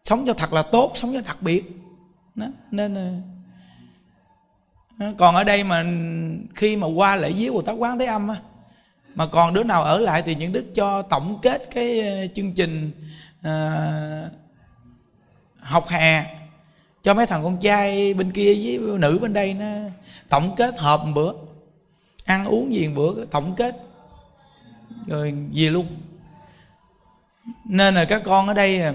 Sống 0.04 0.24
cho 0.26 0.32
thật 0.32 0.52
là 0.52 0.62
tốt, 0.62 0.92
sống 0.94 1.14
cho 1.14 1.20
đặc 1.20 1.42
biệt. 1.42 1.64
Đó. 2.34 2.46
nên 2.70 3.22
còn 5.18 5.34
ở 5.34 5.44
đây 5.44 5.64
mà 5.64 5.84
khi 6.54 6.76
mà 6.76 6.86
qua 6.86 7.16
lễ 7.16 7.32
viếng 7.32 7.52
của 7.52 7.62
tác 7.62 7.72
quán 7.72 7.98
thế 7.98 8.06
âm 8.06 8.28
á 8.28 8.36
mà 9.14 9.26
còn 9.26 9.54
đứa 9.54 9.64
nào 9.64 9.83
ở 9.83 9.99
lại 9.99 10.23
thì 10.23 10.35
những 10.35 10.52
đức 10.52 10.64
cho 10.75 11.02
tổng 11.02 11.38
kết 11.42 11.68
cái 11.75 12.00
ờ, 12.00 12.26
chương 12.35 12.52
trình 12.52 12.90
à, 13.42 14.30
học 15.61 15.88
hè. 15.88 16.37
Cho 17.02 17.14
mấy 17.14 17.26
thằng 17.26 17.42
con 17.42 17.59
trai 17.61 18.14
bên 18.14 18.33
kia 18.33 18.54
với 18.54 18.99
nữ 18.99 19.18
bên 19.23 19.33
đây 19.33 19.54
nó 19.54 19.66
tổng 20.28 20.54
kết 20.56 20.78
họp 20.78 21.04
một 21.04 21.12
bữa 21.14 21.33
ăn 22.25 22.44
uống 22.44 22.75
gì 22.75 22.88
một 22.88 22.94
bữa 22.97 23.25
tổng 23.25 23.54
kết. 23.54 23.76
Rồi 25.06 25.35
về 25.54 25.71
luôn. 25.71 25.87
Nên 27.64 27.94
là 27.94 28.04
các 28.04 28.23
con 28.25 28.49
ở 28.49 28.54
đây 28.54 28.83
à, 28.83 28.94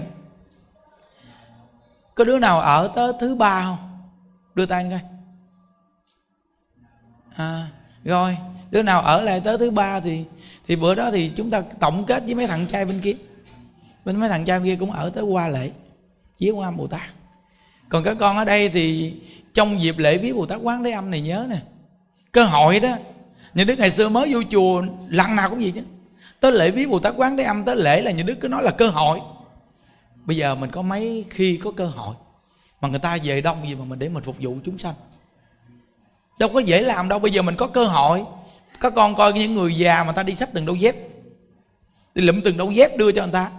có 2.14 2.24
đứa 2.24 2.38
nào 2.38 2.60
ở 2.60 2.90
tới 2.94 3.12
thứ 3.20 3.34
ba 3.34 3.62
không? 3.62 3.98
Đưa 4.54 4.66
tay 4.66 4.86
coi. 4.90 5.00
À 7.36 7.68
rồi 8.04 8.36
đứa 8.70 8.82
nào 8.82 9.00
ở 9.00 9.20
lại 9.20 9.40
tới 9.40 9.58
thứ 9.58 9.70
ba 9.70 10.00
thì 10.00 10.24
thì 10.68 10.76
bữa 10.76 10.94
đó 10.94 11.10
thì 11.12 11.32
chúng 11.36 11.50
ta 11.50 11.62
tổng 11.80 12.04
kết 12.04 12.22
với 12.24 12.34
mấy 12.34 12.46
thằng 12.46 12.66
trai 12.66 12.84
bên 12.84 13.00
kia. 13.00 13.14
Bên 14.04 14.16
mấy 14.16 14.28
thằng 14.28 14.44
trai 14.44 14.58
bên 14.58 14.68
kia 14.68 14.76
cũng 14.80 14.90
ở 14.90 15.10
tới 15.10 15.24
qua 15.24 15.48
lễ 15.48 15.70
với 16.40 16.50
quan 16.50 16.76
bồ 16.76 16.86
tát. 16.86 17.10
Còn 17.88 18.04
các 18.04 18.16
con 18.20 18.36
ở 18.36 18.44
đây 18.44 18.68
thì 18.68 19.14
trong 19.54 19.82
dịp 19.82 19.98
lễ 19.98 20.18
viếng 20.18 20.36
bồ 20.36 20.46
tát 20.46 20.58
quán 20.62 20.84
thế 20.84 20.90
âm 20.90 21.10
này 21.10 21.20
nhớ 21.20 21.46
nè, 21.50 21.56
cơ 22.32 22.44
hội 22.44 22.80
đó 22.80 22.96
những 23.54 23.66
đức 23.66 23.78
ngày 23.78 23.90
xưa 23.90 24.08
mới 24.08 24.34
vô 24.34 24.42
chùa, 24.50 24.82
lần 25.08 25.36
nào 25.36 25.50
cũng 25.50 25.62
gì 25.62 25.70
chứ. 25.70 25.82
Tới 26.40 26.52
lễ 26.52 26.70
viếng 26.70 26.90
bồ 26.90 26.98
tát 26.98 27.14
quán 27.16 27.36
thế 27.36 27.44
âm, 27.44 27.64
tới 27.64 27.76
lễ 27.76 28.00
là 28.02 28.10
những 28.10 28.26
đức 28.26 28.34
cứ 28.40 28.48
nói 28.48 28.62
là 28.62 28.70
cơ 28.70 28.88
hội. 28.88 29.20
Bây 30.24 30.36
giờ 30.36 30.54
mình 30.54 30.70
có 30.70 30.82
mấy 30.82 31.24
khi 31.30 31.56
có 31.56 31.70
cơ 31.70 31.86
hội 31.86 32.14
mà 32.80 32.88
người 32.88 32.98
ta 32.98 33.18
về 33.24 33.40
đông 33.40 33.68
gì 33.68 33.74
mà 33.74 33.84
mình 33.84 33.98
để 33.98 34.08
mình 34.08 34.24
phục 34.24 34.36
vụ 34.40 34.56
chúng 34.64 34.78
sanh? 34.78 34.94
Đâu 36.38 36.48
có 36.54 36.60
dễ 36.60 36.82
làm 36.82 37.08
đâu, 37.08 37.18
bây 37.18 37.30
giờ 37.30 37.42
mình 37.42 37.56
có 37.56 37.66
cơ 37.66 37.84
hội 37.86 38.24
các 38.80 38.92
con 38.96 39.14
coi 39.14 39.32
những 39.32 39.54
người 39.54 39.74
già 39.74 40.04
mà 40.04 40.12
ta 40.12 40.22
đi 40.22 40.34
sắp 40.34 40.48
từng 40.52 40.66
đôi 40.66 40.78
dép. 40.78 40.96
Đi 42.14 42.22
lụm 42.22 42.40
từng 42.40 42.56
đôi 42.56 42.74
dép 42.74 42.96
đưa 42.96 43.12
cho 43.12 43.22
người 43.22 43.32
ta. 43.32 43.50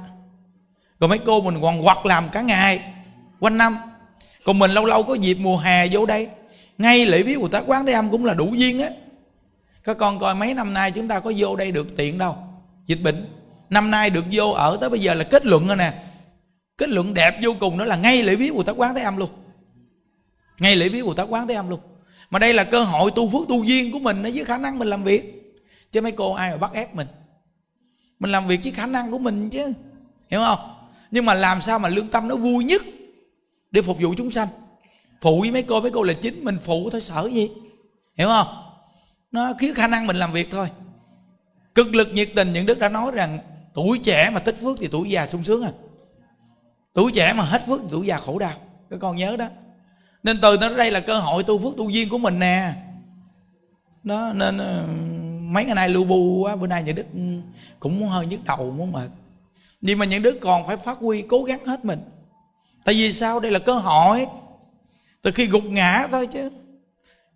Còn 1.00 1.10
mấy 1.10 1.20
cô 1.25 1.42
mình 1.42 1.62
còn 1.62 1.82
hoặc 1.82 2.06
làm 2.06 2.30
cả 2.30 2.42
ngày, 2.42 2.94
quanh 3.40 3.58
năm. 3.58 3.78
Còn 4.46 4.60
mình 4.60 4.72
lâu 4.72 4.86
lâu 4.86 5.04
có 5.04 5.13
dịp 5.13 5.34
mùa 5.34 5.58
hè 5.58 5.88
vô 5.92 6.06
đây. 6.06 6.30
Ngay 6.78 7.06
lễ 7.06 7.24
viếng 7.24 7.42
của 7.42 7.48
tá 7.48 7.62
Quán 7.66 7.86
Thế 7.86 7.94
Âm 7.94 8.10
cũng 8.10 8.25
là 8.25 8.34
đủ 8.34 8.54
duyên 8.54 8.80
á. 8.80 8.90
Các 9.84 9.98
con 9.98 10.20
coi 10.20 10.36
mấy 10.36 10.54
năm 10.54 10.74
nay 10.74 10.92
chúng 10.92 11.08
ta 11.08 11.20
có 11.20 11.34
vô 11.38 11.56
đây 11.56 11.72
được 11.72 11.98
tiện 11.98 12.18
đâu. 12.18 12.36
Dịch 12.88 13.01
bệnh. 13.04 13.28
Năm 13.70 13.92
nay 13.92 14.10
được 14.10 14.25
vô 14.32 14.51
ở, 14.51 14.78
tới 14.82 14.90
bây 14.90 15.00
giờ 15.00 15.13
là 15.13 15.24
kết 15.24 15.46
luận 15.46 15.68
rồi 15.68 15.78
nè. 15.78 15.94
Kết 16.78 16.90
luận 16.90 17.13
đẹp 17.13 17.40
vô 17.44 17.56
cùng 17.60 17.78
đó 17.78 17.86
là 17.86 17.96
ngay 17.96 18.24
lễ 18.24 18.36
viếng 18.36 18.54
của 18.54 18.63
tá 18.63 18.72
Quán 18.72 18.96
Thế 18.96 19.01
Âm 19.01 19.18
luôn. 19.18 19.30
Ngay 20.60 20.75
lễ 20.75 20.90
viếng 20.90 21.06
của 21.06 21.13
tá 21.13 21.24
Quán 21.24 21.48
Thế 21.48 21.54
Âm 21.54 21.70
luôn 21.70 21.80
mà 22.32 22.40
đây 22.40 22.54
là 22.54 22.64
cơ 22.64 22.84
hội 22.84 23.12
tu 23.12 23.30
phước 23.30 23.48
tu 23.50 23.64
duyên 23.64 23.92
của 23.92 24.00
mình 24.00 24.22
với 24.22 24.46
khả 24.46 24.58
năng 24.58 24.80
mình 24.80 24.88
làm 24.88 25.04
việc. 25.04 25.38
Chứ 25.92 26.02
mấy 26.02 26.12
cô 26.12 26.34
ai 26.34 26.52
mà 26.52 26.58
bắt 26.58 26.74
ép 26.74 26.96
mình? 26.96 27.08
Mình 28.20 28.32
làm 28.32 28.48
việc 28.48 28.60
với 28.64 28.72
khả 28.72 28.86
năng 28.86 29.12
của 29.12 29.20
mình 29.20 29.50
chứ. 29.50 29.74
Hiểu 30.30 30.40
không? 30.40 30.60
Nhưng 31.12 31.26
mà 31.26 31.34
làm 31.34 31.62
sao 31.62 31.80
mà 31.80 31.90
lương 31.90 32.08
tâm 32.08 32.28
nó 32.28 32.36
vui 32.36 32.64
nhất 32.64 32.82
để 33.72 33.82
phục 33.82 33.98
vụ 34.00 34.14
chúng 34.18 34.32
sanh? 34.32 34.48
Phụ 35.22 35.40
với 35.40 35.52
mấy 35.52 35.64
cô 35.64 35.82
mấy 35.82 35.92
cô 35.92 36.04
là 36.04 36.14
chính 36.14 36.46
mình 36.46 36.58
phụ 36.64 36.90
thôi, 36.90 37.02
sợ 37.02 37.30
gì? 37.32 37.50
Hiểu 38.18 38.28
không? 38.28 38.48
Nó 39.32 39.54
khiến 39.60 39.74
khả 39.74 39.88
năng 39.88 40.08
mình 40.08 40.16
làm 40.16 40.34
việc 40.34 40.48
thôi. 40.52 40.68
Cực 41.76 41.96
lực 41.96 42.08
nhiệt 42.14 42.30
tình, 42.36 42.54
những 42.54 42.66
đức 42.66 42.80
đã 42.80 42.90
nói 42.90 43.12
rằng 43.14 43.40
tuổi 43.74 44.00
trẻ 44.00 44.30
mà 44.34 44.40
tích 44.40 44.58
phước 44.62 44.78
thì 44.80 44.88
tuổi 44.88 45.10
già 45.10 45.28
sung 45.28 45.44
sướng 45.44 45.64
à. 45.64 45.72
Tuổi 46.94 47.12
trẻ 47.12 47.34
mà 47.34 47.44
hết 47.44 47.64
phước 47.68 47.82
thì 47.82 47.88
tuổi 47.92 48.08
già 48.08 48.18
khổ 48.18 48.40
đau. 48.40 48.54
Các 48.90 49.00
con 49.00 49.16
nhớ 49.16 49.38
đó 49.38 49.48
nên 50.24 50.42
từ 50.42 50.58
nó 50.58 50.70
đây 50.70 50.92
là 50.92 51.00
cơ 51.00 51.20
hội 51.20 51.44
tu 51.44 51.60
phước 51.60 51.78
tu 51.78 51.90
duyên 51.90 52.10
của 52.10 52.18
mình 52.18 52.40
nè. 52.40 52.74
Đó 54.04 54.32
nên 54.36 54.58
ờ, 54.58 54.86
mấy 55.42 55.66
ngày 55.66 55.75
nay 55.75 55.90
lưu 55.90 56.04
bu 56.04 56.40
quá, 56.42 56.56
bữa 56.56 56.68
nay 56.68 56.84
những 56.84 56.96
đức 56.96 57.06
ừ, 57.13 57.20
cũng 57.80 58.00
muốn 58.00 58.10
hơi 58.10 58.25
nhức 58.25 58.40
đầu, 58.46 58.72
muốn 58.72 58.92
mệt. 58.92 59.10
Nhưng 59.82 60.00
mà 60.00 60.06
những 60.06 60.24
đứa 60.24 60.32
còn 60.32 60.68
phải 60.68 60.78
phát 60.78 60.98
huy, 60.98 61.24
cố 61.30 61.44
gắng 61.44 61.66
hết 61.66 61.86
mình. 61.86 62.01
Tại 62.86 62.96
vì 62.96 63.13
sao? 63.13 63.40
Đây 63.40 63.51
là 63.51 63.60
cơ 63.60 63.74
hội. 63.74 64.28
Từ 65.22 65.32
khi 65.32 65.46
gục 65.46 65.63
ngã 65.63 66.08
thôi 66.12 66.28
chứ. 66.28 66.50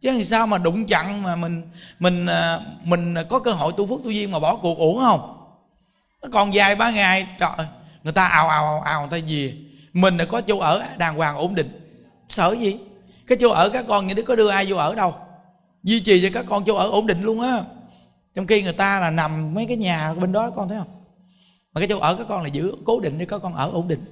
Chứ 0.01 0.11
làm 0.11 0.23
sao 0.23 0.47
mà 0.47 0.57
đụng 0.57 0.85
chặn 0.85 1.23
mà 1.23 1.35
mình 1.35 1.61
mình 1.99 2.25
ờ, 2.25 2.61
mình 2.83 3.15
có 3.29 3.39
cơ 3.39 3.51
hội 3.51 3.73
tu 3.77 3.87
phước 3.87 4.03
tu 4.03 4.09
duyên 4.09 4.31
mà 4.31 4.39
bỏ 4.39 4.55
cuộc 4.55 4.77
uổng 4.77 4.99
không? 4.99 5.37
Nó 6.21 6.29
còn 6.33 6.53
dài 6.53 6.75
ba 6.75 6.91
ngày, 6.91 7.27
trời 7.39 7.67
người 8.03 8.13
ta 8.13 8.27
ào 8.27 8.47
ào 8.49 8.65
ào 8.65 8.81
ào 8.81 9.01
người 9.01 9.21
ta 9.21 9.25
gì? 9.25 9.53
Mình 9.93 10.17
là 10.17 10.25
có 10.25 10.41
chỗ 10.41 10.59
ở, 10.59 10.83
đàng 10.97 11.15
hoàng, 11.15 11.37
ổn 11.37 11.55
định 11.55 11.84
sợ 12.29 12.55
gì? 12.59 12.77
Cái 13.27 13.37
chỗ 13.41 13.49
ở 13.49 13.69
các 13.69 13.85
con 13.87 14.07
như 14.07 14.13
đứa 14.13 14.23
có 14.23 14.35
đưa 14.35 14.47
ai 14.47 14.65
vô 14.69 14.77
ở 14.77 14.95
đâu? 14.95 15.15
Duy 15.83 15.99
trì 15.99 16.21
cho 16.21 16.29
các 16.33 16.45
con 16.49 16.63
chỗ 16.65 16.75
ở 16.75 16.89
ổn 16.89 17.07
định 17.07 17.21
luôn 17.21 17.41
á. 17.41 17.63
Trong 18.33 18.47
khi 18.47 18.61
người 18.61 18.73
ta 18.73 18.99
là 18.99 19.09
nằm 19.09 19.53
mấy 19.53 19.65
cái 19.65 19.77
nhà 19.77 20.13
bên 20.13 20.31
đó 20.31 20.49
con 20.49 20.69
thấy 20.69 20.77
không? 20.77 20.87
Mà 21.73 21.79
cái 21.79 21.87
chỗ 21.87 21.99
ở 21.99 22.15
các 22.15 22.27
con 22.29 22.43
là 22.43 22.47
giữ 22.47 22.73
cố 22.85 22.99
định 22.99 23.17
để 23.17 23.25
các 23.25 23.41
con 23.41 23.53
ở 23.55 23.71
ổn 23.71 23.87
định. 23.87 24.05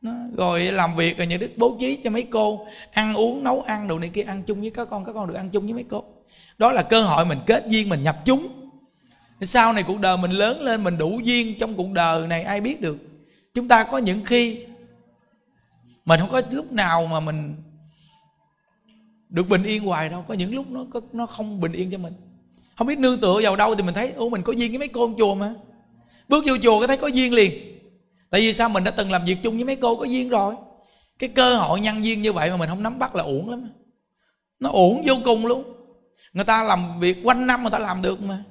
Nó, 0.00 0.12
rồi 0.36 0.60
làm 0.60 0.96
việc 0.96 1.18
rồi 1.18 1.26
nhà 1.26 1.36
đức 1.36 1.50
bố 1.56 1.76
trí 1.80 1.96
cho 1.96 2.10
mấy 2.10 2.22
cô 2.22 2.66
ăn 2.92 3.14
uống 3.14 3.44
nấu 3.44 3.62
ăn 3.62 3.88
đồ 3.88 3.98
này 3.98 4.08
kia 4.08 4.22
ăn 4.22 4.42
chung 4.42 4.60
với 4.60 4.70
các 4.70 4.88
con 4.90 5.04
các 5.04 5.12
con 5.12 5.28
được 5.28 5.34
ăn 5.34 5.50
chung 5.50 5.64
với 5.64 5.74
mấy 5.74 5.84
cô. 5.90 6.04
Đó 6.58 6.72
là 6.72 6.82
cơ 6.82 7.02
hội 7.02 7.24
mình 7.24 7.38
kết 7.46 7.64
duyên 7.68 7.88
mình 7.88 8.02
nhập 8.02 8.16
chúng. 8.24 8.48
Sau 9.42 9.72
này 9.72 9.82
cuộc 9.82 10.00
đời 10.00 10.16
mình 10.16 10.30
lớn 10.30 10.60
lên 10.60 10.84
mình 10.84 10.98
đủ 10.98 11.20
duyên 11.24 11.54
trong 11.58 11.74
cuộc 11.74 11.90
đời 11.92 12.26
này 12.26 12.42
ai 12.42 12.60
biết 12.60 12.80
được. 12.80 12.96
Chúng 13.54 13.68
ta 13.68 13.84
có 13.84 13.98
những 13.98 14.24
khi 14.24 14.66
mình 16.10 16.20
không 16.20 16.30
có 16.30 16.42
lúc 16.50 16.72
nào 16.72 17.06
mà 17.06 17.20
mình 17.20 17.56
được 19.28 19.48
bình 19.48 19.62
yên 19.62 19.82
hoài 19.82 20.08
đâu. 20.08 20.24
Có 20.28 20.34
những 20.34 20.54
lúc 20.54 20.70
nó 20.70 20.84
nó 21.12 21.26
không 21.26 21.60
bình 21.60 21.72
yên 21.72 21.90
cho 21.90 21.98
mình. 21.98 22.12
Không 22.76 22.86
biết 22.86 22.98
nương 22.98 23.20
tựa 23.20 23.40
vào 23.42 23.56
đâu 23.56 23.74
thì 23.74 23.82
mình 23.82 23.94
thấy, 23.94 24.12
ủa, 24.12 24.28
mình 24.28 24.42
có 24.42 24.52
duyên 24.52 24.70
với 24.70 24.78
mấy 24.78 24.88
cô 24.88 25.10
chùa 25.18 25.34
mà. 25.34 25.54
Bước 26.28 26.44
vô 26.46 26.54
chùa 26.62 26.80
cái 26.80 26.88
thấy 26.88 26.96
có 26.96 27.06
duyên 27.06 27.34
liền. 27.34 27.52
Tại 28.30 28.40
vì 28.40 28.54
sao? 28.54 28.68
Mình 28.68 28.84
đã 28.84 28.90
từng 28.90 29.10
làm 29.10 29.24
việc 29.24 29.36
chung 29.42 29.54
với 29.54 29.64
mấy 29.64 29.76
cô 29.76 29.96
có 29.96 30.04
duyên 30.04 30.28
rồi. 30.28 30.54
Cái 31.18 31.28
cơ 31.28 31.56
hội 31.56 31.80
nhân 31.80 32.04
duyên 32.04 32.22
như 32.22 32.32
vậy 32.32 32.50
mà 32.50 32.56
mình 32.56 32.68
không 32.68 32.82
nắm 32.82 32.98
bắt 32.98 33.14
là 33.14 33.22
uổng 33.22 33.50
lắm. 33.50 33.70
Nó 34.60 34.70
uổng 34.70 35.02
vô 35.06 35.14
cùng 35.24 35.46
luôn. 35.46 35.64
Người 36.32 36.44
ta 36.44 36.64
làm 36.64 37.00
việc 37.00 37.16
quanh 37.24 37.46
năm 37.46 37.62
người 37.62 37.70
ta 37.70 37.78
làm 37.78 38.02
được 38.02 38.20
mà 38.20 38.44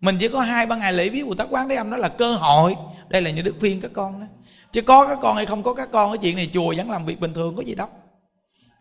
mình 0.00 0.16
chỉ 0.20 0.28
có 0.28 0.40
hai 0.40 0.66
ba 0.66 0.76
ngày 0.76 0.92
lễ 0.92 1.08
viết 1.08 1.26
bồ 1.26 1.34
tát 1.34 1.46
quán 1.50 1.68
thế 1.68 1.74
âm 1.74 1.90
đó 1.90 1.96
là 1.96 2.08
cơ 2.08 2.34
hội. 2.34 2.76
Đây 3.08 3.22
là 3.22 3.30
những 3.30 3.44
đức 3.44 3.54
khuyên 3.60 3.80
các 3.80 3.90
con 3.94 4.20
đó. 4.20 4.26
Chứ 4.72 4.82
có 4.82 5.06
các 5.06 5.18
con 5.22 5.36
hay 5.36 5.46
không 5.46 5.62
có 5.62 5.74
các 5.74 5.88
con, 5.92 6.10
cái 6.10 6.18
chuyện 6.18 6.36
này 6.36 6.50
chùa 6.54 6.74
vẫn 6.76 6.90
làm 6.90 7.06
việc 7.06 7.20
bình 7.20 7.34
thường, 7.34 7.56
có 7.56 7.62
gì 7.62 7.74
đâu. 7.74 7.88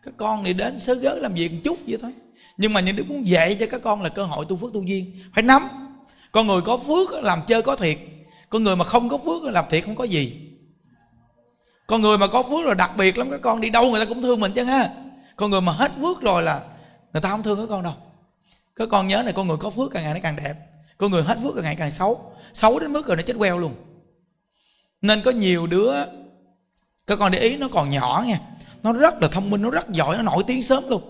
Các 0.03 0.13
con 0.17 0.43
thì 0.43 0.53
đến 0.53 0.79
sớ 0.79 0.93
gớ 0.93 1.15
làm 1.15 1.33
việc 1.33 1.51
một 1.51 1.59
chút 1.63 1.77
vậy 1.87 1.97
thôi. 2.01 2.13
Nhưng 2.57 2.73
mà 2.73 2.79
những 2.79 2.95
đức 2.95 3.09
muốn 3.09 3.27
dạy 3.27 3.57
cho 3.59 3.65
các 3.71 3.81
con 3.81 4.01
là 4.01 4.09
cơ 4.09 4.23
hội 4.23 4.45
tu 4.49 4.55
phước 4.55 4.73
tu 4.73 4.83
duyên. 4.83 5.19
Phải 5.33 5.43
nắm. 5.43 5.61
Con 6.31 6.47
người 6.47 6.61
có 6.61 6.77
phước 6.77 7.11
làm 7.11 7.41
chơi 7.47 7.61
có 7.61 7.75
thiệt. 7.75 7.97
Con 8.49 8.63
người 8.63 8.75
mà 8.75 8.85
không 8.85 9.09
có 9.09 9.17
phước 9.17 9.43
làm 9.43 9.65
thiệt 9.69 9.85
không 9.85 9.95
có 9.95 10.03
gì. 10.03 10.51
Con 11.87 12.01
người 12.01 12.17
mà 12.17 12.27
có 12.27 12.43
phước 12.43 12.65
là 12.65 12.73
đặc 12.73 12.91
biệt 12.97 13.17
lắm 13.17 13.31
các 13.31 13.41
con, 13.41 13.61
đi 13.61 13.69
đâu 13.69 13.91
người 13.91 13.99
ta 13.99 14.05
cũng 14.05 14.21
thương 14.21 14.39
mình 14.39 14.51
chứ 14.55 14.63
ha. 14.63 14.89
Con 15.35 15.51
người 15.51 15.61
mà 15.61 15.71
hết 15.71 15.91
phước 16.01 16.21
rồi 16.21 16.43
là 16.43 16.61
người 17.13 17.21
ta 17.21 17.29
không 17.29 17.43
thương 17.43 17.59
các 17.59 17.65
con 17.69 17.83
đâu. 17.83 17.93
Các 18.75 18.89
con 18.91 19.07
nhớ 19.07 19.21
này 19.23 19.33
con 19.33 19.47
người 19.47 19.57
có 19.57 19.69
phước 19.69 19.91
càng 19.91 20.03
ngày 20.03 20.13
nó 20.13 20.19
càng 20.23 20.35
đẹp 20.35 20.55
con 20.97 21.11
người 21.11 21.23
hết 21.23 21.37
phước 21.43 21.55
càng 21.55 21.63
ngày 21.63 21.75
càng 21.75 21.91
xấu. 21.91 22.31
Xấu 22.53 22.79
đến 22.79 22.93
mức 22.93 23.07
rồi 23.07 23.17
nó 23.17 23.23
chết 23.23 23.35
queo 23.37 23.57
luôn. 23.57 23.75
Nên 25.01 25.21
có 25.21 25.31
nhiều 25.31 25.67
đứa 25.67 25.93
các 27.07 27.19
con 27.19 27.31
để 27.31 27.39
ý 27.39 27.57
nó 27.57 27.67
còn 27.71 27.89
nhỏ 27.89 28.23
nha. 28.27 28.39
Nó 28.83 28.93
rất 28.93 29.21
là 29.21 29.27
thông 29.27 29.49
minh, 29.49 29.61
nó 29.61 29.69
rất 29.69 29.89
giỏi, 29.89 30.17
nó 30.17 30.23
nổi 30.23 30.43
tiếng 30.47 30.63
sớm 30.63 30.83
luôn. 30.89 31.01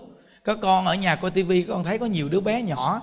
Các 0.44 0.58
con 0.62 0.86
ở 0.86 0.94
nhà 0.94 1.16
coi 1.16 1.30
tivi 1.30 1.62
các 1.62 1.72
con 1.72 1.84
thấy 1.84 1.98
có 1.98 2.06
nhiều 2.06 2.28
đứa 2.28 2.40
bé 2.40 2.62
nhỏ. 2.62 3.02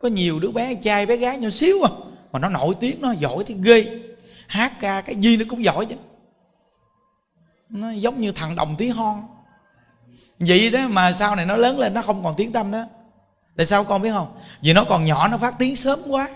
Có 0.00 0.08
nhiều 0.08 0.40
đứa 0.40 0.50
bé 0.50 0.74
trai, 0.74 1.06
bé 1.06 1.16
gái 1.16 1.38
nhỏ 1.38 1.50
xíu 1.50 1.82
à. 1.82 1.90
Mà 2.32 2.38
nó 2.38 2.48
nổi 2.48 2.74
tiếng, 2.80 3.00
nó 3.00 3.12
giỏi 3.12 3.44
thì 3.46 3.56
ghê. 3.62 4.00
Hát 4.46 4.72
ca, 4.80 5.00
cái 5.00 5.16
gì 5.16 5.36
nó 5.36 5.44
cũng 5.48 5.64
giỏi 5.64 5.86
chứ. 5.86 5.94
Nó 7.68 7.90
giống 7.90 8.20
như 8.20 8.32
thằng 8.32 8.56
đồng 8.56 8.76
tí 8.76 8.88
hon. 8.88 9.22
Vậy 10.38 10.70
đó 10.70 10.88
mà 10.88 11.12
sau 11.12 11.36
này 11.36 11.46
nó 11.46 11.56
lớn 11.56 11.78
lên, 11.78 11.94
nó 11.94 12.02
không 12.02 12.24
còn 12.24 12.34
tiếng 12.36 12.52
tâm 12.52 12.70
đó 12.70 12.84
tại 13.60 13.66
sao 13.66 13.84
con 13.84 14.02
biết 14.02 14.10
không? 14.10 14.36
Vì 14.62 14.72
nó 14.72 14.84
còn 14.84 15.04
nhỏ 15.04 15.28
nó 15.28 15.38
phát 15.38 15.54
tiếng 15.58 15.76
sớm 15.76 16.00
quá. 16.06 16.28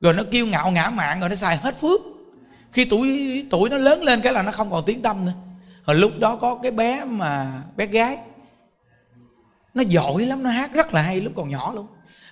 Rồi 0.00 0.14
nó 0.14 0.22
kêu 0.30 0.46
ngạo 0.46 0.70
ngã 0.70 0.90
mạng, 0.90 1.20
rồi 1.20 1.28
nó 1.28 1.34
xài 1.34 1.56
hết 1.56 1.80
phước. 1.80 2.00
Khi 2.72 2.84
tuổi 2.84 3.46
tuổi 3.50 3.70
nó 3.70 3.76
lớn 3.76 4.02
lên 4.02 4.20
cái 4.20 4.32
là 4.32 4.42
nó 4.42 4.52
không 4.52 4.70
còn 4.70 4.84
tiếng 4.86 5.02
tâm 5.02 5.24
nữa. 5.24 5.32
Hồi 5.84 5.96
lúc 5.96 6.12
đó 6.18 6.36
có 6.36 6.58
cái 6.62 6.72
bé 6.72 7.04
mà 7.04 7.62
bé 7.76 7.86
gái. 7.86 8.18
Nó 9.74 9.82
giỏi 9.82 10.26
lắm 10.26 10.42
nó 10.42 10.50
hát 10.50 10.72
rất 10.72 10.94
là 10.94 11.02
hay 11.02 11.20
lúc 11.20 11.32
còn 11.36 11.48
nhỏ 11.48 11.72
luôn. 11.74 11.86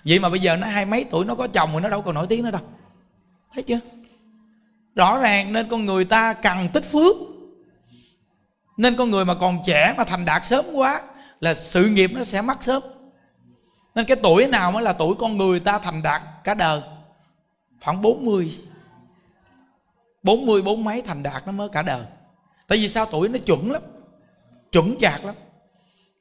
Vậy 0.05 0.19
mà 0.19 0.29
bây 0.29 0.39
giờ 0.39 0.55
nó 0.55 0.67
hai 0.67 0.85
mấy 0.85 1.05
tuổi 1.11 1.25
nó 1.25 1.35
có 1.35 1.47
chồng 1.47 1.71
rồi 1.71 1.81
nó 1.81 1.89
đâu 1.89 2.01
còn 2.01 2.15
nổi 2.15 2.27
tiếng 2.27 2.43
nữa 2.43 2.51
đâu. 2.51 2.61
Thấy 3.53 3.63
chưa? 3.63 3.79
Rõ 4.95 5.19
ràng 5.19 5.53
nên 5.53 5.69
con 5.69 5.85
người 5.85 6.05
ta 6.05 6.33
cần 6.33 6.69
tích 6.73 6.91
phước. 6.91 7.15
Nên 8.77 8.95
con 8.95 9.11
người 9.11 9.25
mà 9.25 9.35
còn 9.35 9.59
trẻ 9.65 9.93
mà 9.97 10.03
thành 10.03 10.25
đạt 10.25 10.45
sớm 10.45 10.65
quá 10.73 11.01
là 11.39 11.53
sự 11.53 11.85
nghiệp 11.85 12.11
nó 12.13 12.23
sẽ 12.23 12.41
mất 12.41 12.63
sớm 12.63 12.83
nên 13.95 14.05
cái 14.05 14.17
tuổi 14.23 14.47
nào 14.47 14.71
mới 14.71 14.83
là 14.83 14.93
tuổi 14.93 15.15
con 15.19 15.37
người 15.37 15.59
ta 15.59 15.79
thành 15.79 16.01
đạt 16.01 16.21
cả 16.43 16.53
đời? 16.53 16.81
Khoảng 17.81 18.01
40 18.01 18.57
40 20.23 20.61
bốn 20.61 20.83
mấy 20.83 21.01
thành 21.01 21.23
đạt 21.23 21.45
nó 21.45 21.51
mới 21.51 21.69
cả 21.69 21.81
đời. 21.81 22.01
Tại 22.67 22.77
vì 22.77 22.89
sao? 22.89 23.05
Tuổi 23.05 23.29
nó 23.29 23.39
chuẩn 23.45 23.71
lắm. 23.71 23.81
Chuẩn 24.71 24.95
chạc 24.99 25.25
lắm. 25.25 25.35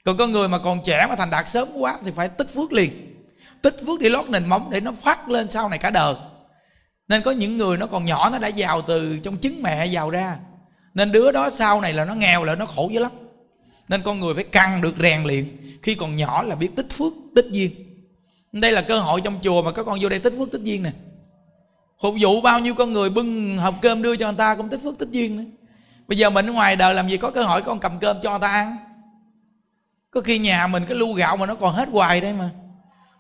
Còn 0.05 0.17
con 0.17 0.33
người 0.33 0.49
mà 0.49 0.59
còn 0.59 0.81
trẻ 0.85 1.07
mà 1.09 1.17
thành 1.17 1.31
đạt 1.31 1.49
sớm 1.49 1.69
quá 1.75 1.99
thì 2.05 2.11
phải 2.11 2.29
tích 2.29 2.55
phước 2.55 2.73
liền. 2.73 3.15
Tích 3.63 3.77
phước 3.87 4.01
để 4.01 4.11
lót 4.11 4.29
nền 4.29 4.47
móng 4.47 4.69
để 4.71 4.81
nó 4.81 4.93
phát 4.93 5.29
lên 5.29 5.51
sau 5.51 5.69
này 5.69 5.79
cả 5.79 5.91
đời. 5.91 6.15
Nên 7.09 7.23
có 7.23 7.31
những 7.31 7.57
người 7.57 7.79
nó 7.79 7.87
còn 7.87 8.05
nhỏ, 8.05 8.31
nó 8.31 8.39
đã 8.39 8.49
giàu 8.49 8.83
từ 8.83 9.19
trong 9.19 9.39
trứng 9.39 9.63
mẹ 9.63 9.87
giàu 9.87 10.11
ra. 10.11 10.37
Nên 10.95 11.13
đứa 11.13 11.33
đó 11.33 11.51
sau 11.51 11.81
này 11.81 11.93
là 11.93 12.05
nó 12.05 12.15
nghèo 12.15 12.45
là 12.45 12.55
nó 12.55 12.67
khổ 12.67 12.89
dữ 12.93 13.01
lắm 13.01 13.13
nên 13.88 14.02
con 14.02 14.21
người 14.21 14.35
phải 14.35 14.45
căng 14.45 14.80
được 14.80 14.95
rèn 15.02 15.25
luyện. 15.25 15.57
Khi 15.83 15.95
còn 15.95 16.16
nhỏ 16.16 16.42
là 16.42 16.54
biết 16.54 16.76
tích 16.76 16.87
phước, 16.90 17.12
tích 17.35 17.47
duyên. 17.50 17.71
Đây 18.52 18.73
là 18.73 18.83
cơ 18.83 18.99
hội 18.99 19.21
trong 19.21 19.38
chùa 19.42 19.62
mà 19.62 19.73
các 19.73 19.83
con 19.83 19.99
vô 20.00 20.09
đây 20.09 20.18
tích 20.18 20.35
phước, 20.38 20.52
tích 20.52 20.62
duyên 20.64 20.83
nè. 20.83 20.90
Phục 22.02 22.14
vụ 22.21 22.40
bao 22.40 22.61
nhiêu 22.61 22.75
con 22.75 22.92
người 22.92 23.11
bưng 23.11 23.59
hộp 23.59 23.75
cơm 23.83 24.02
đưa 24.02 24.16
cho 24.16 24.26
người 24.26 24.38
ta 24.38 24.54
cũng 24.54 24.68
tích 24.68 24.80
phước, 24.83 24.99
tích 24.99 25.11
duyên 25.11 25.37
nữa. 25.37 25.45
Bây 26.09 26.18
giờ 26.18 26.30
mình 26.30 26.47
ở 26.47 26.52
ngoài 26.52 26.76
đời 26.76 26.95
làm 26.95 27.09
gì 27.09 27.16
có 27.16 27.30
cơ 27.30 27.42
hội 27.42 27.62
con 27.62 27.80
cầm 27.80 27.92
cơm 28.00 28.16
cho 28.23 28.30
người 28.30 28.40
ta 28.40 28.49
ăn? 28.49 28.76
Có 30.11 30.21
khi 30.21 30.38
nhà 30.38 30.66
mình 30.66 30.85
cái 30.88 30.99
lu 30.99 31.12
gạo 31.12 31.37
mà 31.37 31.47
nó 31.47 31.54
còn 31.54 31.75
hết 31.75 31.88
hoài 31.88 32.21
đây 32.21 32.33
mà. 32.33 32.50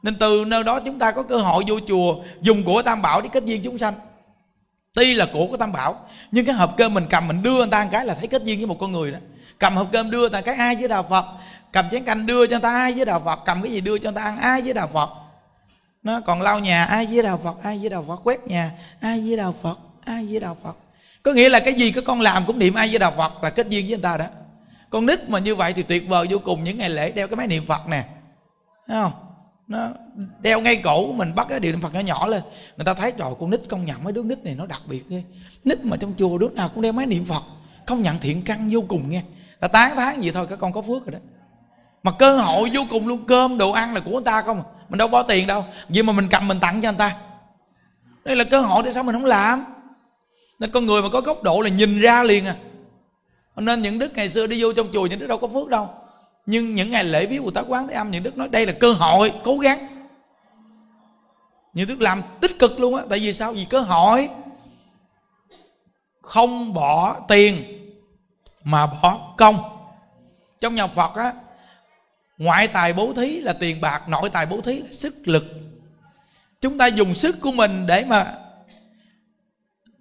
Nên 0.02 0.18
từ 0.18 0.44
nơi 0.46 0.64
đó 0.64 0.80
chúng 0.80 0.98
ta 0.98 1.10
có 1.10 1.22
cơ 1.22 1.36
hội 1.36 1.64
vô 1.66 1.80
chùa, 1.88 2.16
dùng 2.40 2.64
của 2.64 2.82
tam 2.82 3.02
bảo 3.02 3.20
để 3.20 3.28
kết 3.32 3.44
duyên 3.44 3.62
chúng 3.64 3.78
sanh. 3.78 3.94
Tuy 4.94 5.14
là 5.14 5.26
của 5.32 5.46
của 5.46 5.56
tam 5.56 5.72
bảo, 5.72 6.08
nhưng 6.30 6.44
cái 6.44 6.54
hộp 6.54 6.76
cơm 6.76 6.94
mình 6.94 7.04
cầm 7.10 7.28
mình 7.28 7.42
đưa 7.42 7.56
người 7.56 7.68
ta 7.70 7.84
một 7.84 7.88
cái 7.92 8.06
là 8.06 8.14
thấy 8.14 8.28
kết 8.28 8.44
duyên 8.44 8.58
với 8.58 8.66
một 8.66 8.78
con 8.80 8.92
người 8.92 9.12
đó 9.12 9.18
cầm 9.58 9.76
hộp 9.76 9.88
cơm 9.92 10.10
đưa 10.10 10.28
tặng 10.28 10.42
cái 10.44 10.54
ai 10.54 10.76
với 10.76 10.88
đạo 10.88 11.06
phật 11.10 11.24
cầm 11.72 11.84
chén 11.90 12.04
canh 12.04 12.26
đưa 12.26 12.46
cho 12.46 12.50
người 12.50 12.62
ta, 12.62 12.70
ai 12.70 12.92
với 12.92 13.04
đạo 13.04 13.22
phật 13.24 13.40
cầm 13.44 13.62
cái 13.62 13.72
gì 13.72 13.80
đưa 13.80 13.98
cho 13.98 14.10
người 14.10 14.16
ta 14.16 14.22
ăn, 14.22 14.38
ai 14.38 14.62
với 14.62 14.74
đạo 14.74 14.88
phật 14.92 15.10
nó 16.02 16.20
còn 16.20 16.42
lau 16.42 16.58
nhà, 16.58 16.84
ai 16.84 17.06
với 17.10 17.22
đạo 17.22 17.40
phật 17.44 17.62
ai 17.62 17.78
với 17.78 17.90
đạo 17.90 18.04
phật 18.08 18.20
quét 18.24 18.46
nhà, 18.46 18.72
ai 19.00 19.20
với 19.20 19.36
đạo 19.36 19.54
phật 19.62 19.78
ai 20.04 20.26
với 20.30 20.40
đạo 20.40 20.56
phật 20.62 20.76
có 21.22 21.32
nghĩa 21.32 21.48
là 21.48 21.60
cái 21.60 21.74
gì 21.74 21.92
các 21.92 22.04
con 22.06 22.20
làm 22.20 22.46
cũng 22.46 22.58
niệm 22.58 22.74
ai 22.74 22.88
với 22.88 22.98
đạo 22.98 23.12
phật 23.16 23.42
là 23.42 23.50
kết 23.50 23.68
duyên 23.68 23.84
với 23.84 23.96
người 23.96 24.02
ta 24.02 24.16
đó. 24.16 24.24
Con 24.90 25.06
nít 25.06 25.28
mà 25.28 25.38
như 25.38 25.54
vậy 25.54 25.72
thì 25.72 25.82
tuyệt 25.82 26.08
vời 26.08 26.26
vô 26.30 26.38
cùng, 26.38 26.64
những 26.64 26.78
ngày 26.78 26.90
lễ 26.90 27.12
đeo 27.12 27.28
cái 27.28 27.36
máy 27.36 27.46
niệm 27.46 27.66
phật 27.66 27.88
nè. 27.88 28.04
Thấy 28.86 29.02
không? 29.02 29.12
Nó 29.68 29.88
đeo 30.40 30.60
ngay 30.60 30.76
cổ 30.76 31.06
của 31.06 31.12
mình, 31.12 31.34
bắt 31.34 31.46
cái 31.50 31.60
điện 31.60 31.80
phật 31.80 31.94
nhỏ 31.94 32.00
nhỏ 32.00 32.26
lên. 32.26 32.42
Người 32.76 32.84
ta 32.84 32.94
thấy, 32.94 33.12
trời, 33.12 33.30
con 33.40 33.50
nít 33.50 33.60
công 33.68 33.86
nhận 33.86 34.04
mấy 34.04 34.12
đứa 34.12 34.22
nít 34.22 34.44
này 34.44 34.54
nó 34.54 34.66
đặc 34.66 34.82
biệt 34.86 35.08
ghê. 35.08 35.22
Nít 35.64 35.84
mà 35.84 35.96
trong 35.96 36.14
chùa 36.18 36.38
đứa 36.38 36.48
nào 36.48 36.68
cũng 36.68 36.82
đeo 36.82 36.92
máy 36.92 37.06
niệm 37.06 37.24
phật, 37.24 37.42
công 37.86 38.02
nhận 38.02 38.18
thiện 38.18 38.42
căn 38.42 38.68
vô 38.72 38.84
cùng 38.88 39.10
nghe 39.10 39.22
ta 39.60 39.68
tán 39.68 39.92
tháng 39.96 40.24
gì 40.24 40.30
thôi, 40.30 40.46
các 40.50 40.58
con 40.58 40.72
có 40.72 40.82
phước 40.82 41.06
rồi 41.06 41.12
đó. 41.12 41.18
Mà 42.02 42.12
cơ 42.18 42.36
hội 42.36 42.70
vô 42.74 42.82
cùng 42.90 43.08
luôn, 43.08 43.24
cơm 43.26 43.58
đồ 43.58 43.70
ăn 43.70 43.94
là 43.94 44.00
của 44.00 44.10
người 44.10 44.24
ta 44.24 44.42
không 44.42 44.58
à? 44.58 44.64
mình 44.88 44.98
đâu 44.98 45.08
bỏ 45.08 45.22
tiền 45.22 45.46
đâu. 45.46 45.64
Vậy 45.88 46.02
mà 46.02 46.12
mình 46.12 46.28
cầm 46.30 46.48
mình 46.48 46.60
tặng 46.60 46.80
cho 46.82 46.90
người 46.90 46.98
ta. 46.98 47.16
Đây 48.24 48.36
là 48.36 48.44
cơ 48.44 48.60
hội 48.60 48.82
tại 48.84 48.92
sao 48.92 49.02
mình 49.02 49.14
không 49.14 49.24
làm? 49.24 49.64
Nên 50.58 50.70
con 50.70 50.86
người 50.86 51.02
mà 51.02 51.08
có 51.12 51.20
góc 51.20 51.42
độ 51.42 51.60
là 51.60 51.68
nhìn 51.68 52.00
ra 52.00 52.22
liền 52.22 52.46
à. 52.46 52.56
Nên 53.56 53.82
những 53.82 53.98
đức 53.98 54.12
ngày 54.14 54.28
xưa 54.28 54.46
đi 54.46 54.62
vô 54.62 54.72
trong 54.72 54.88
chùa, 54.92 55.06
những 55.06 55.18
đức 55.18 55.26
đâu 55.26 55.38
có 55.38 55.48
phước 55.48 55.68
đâu. 55.68 55.88
Nhưng 56.46 56.74
những 56.74 56.90
ngày 56.90 57.04
lễ 57.04 57.26
viếng 57.26 57.42
của 57.42 57.50
tá 57.50 57.62
Quán 57.68 57.88
Thế 57.88 57.94
Âm, 57.94 58.10
những 58.10 58.22
đức 58.22 58.36
nói 58.36 58.48
đây 58.48 58.66
là 58.66 58.72
cơ 58.72 58.92
hội, 58.92 59.32
cố 59.44 59.56
gắng. 59.56 59.78
Những 61.72 61.88
đức 61.88 62.00
làm 62.00 62.22
tích 62.40 62.58
cực 62.58 62.80
luôn 62.80 62.94
á. 62.96 63.02
Tại 63.10 63.18
vì 63.18 63.32
sao? 63.32 63.52
Vì 63.52 63.64
cơ 63.64 63.80
hội 63.80 64.28
không 66.22 66.74
bỏ 66.74 67.16
tiền 67.28 67.77
mà 68.68 68.86
bỏ 68.86 69.34
công. 69.38 69.56
Trong 70.60 70.74
nhà 70.74 70.86
Phật 70.86 71.14
á, 71.14 71.32
ngoại 72.38 72.68
tài 72.68 72.92
bố 72.92 73.12
thí 73.12 73.40
là 73.40 73.52
tiền 73.52 73.80
bạc, 73.80 74.08
nội 74.08 74.30
tài 74.30 74.46
bố 74.46 74.60
thí 74.60 74.78
là 74.78 74.88
sức 74.92 75.14
lực. 75.28 75.44
Chúng 76.60 76.78
ta 76.78 76.86
dùng 76.86 77.14
sức 77.14 77.36
của 77.40 77.52
mình 77.52 77.86
để 77.86 78.04
mà 78.04 78.34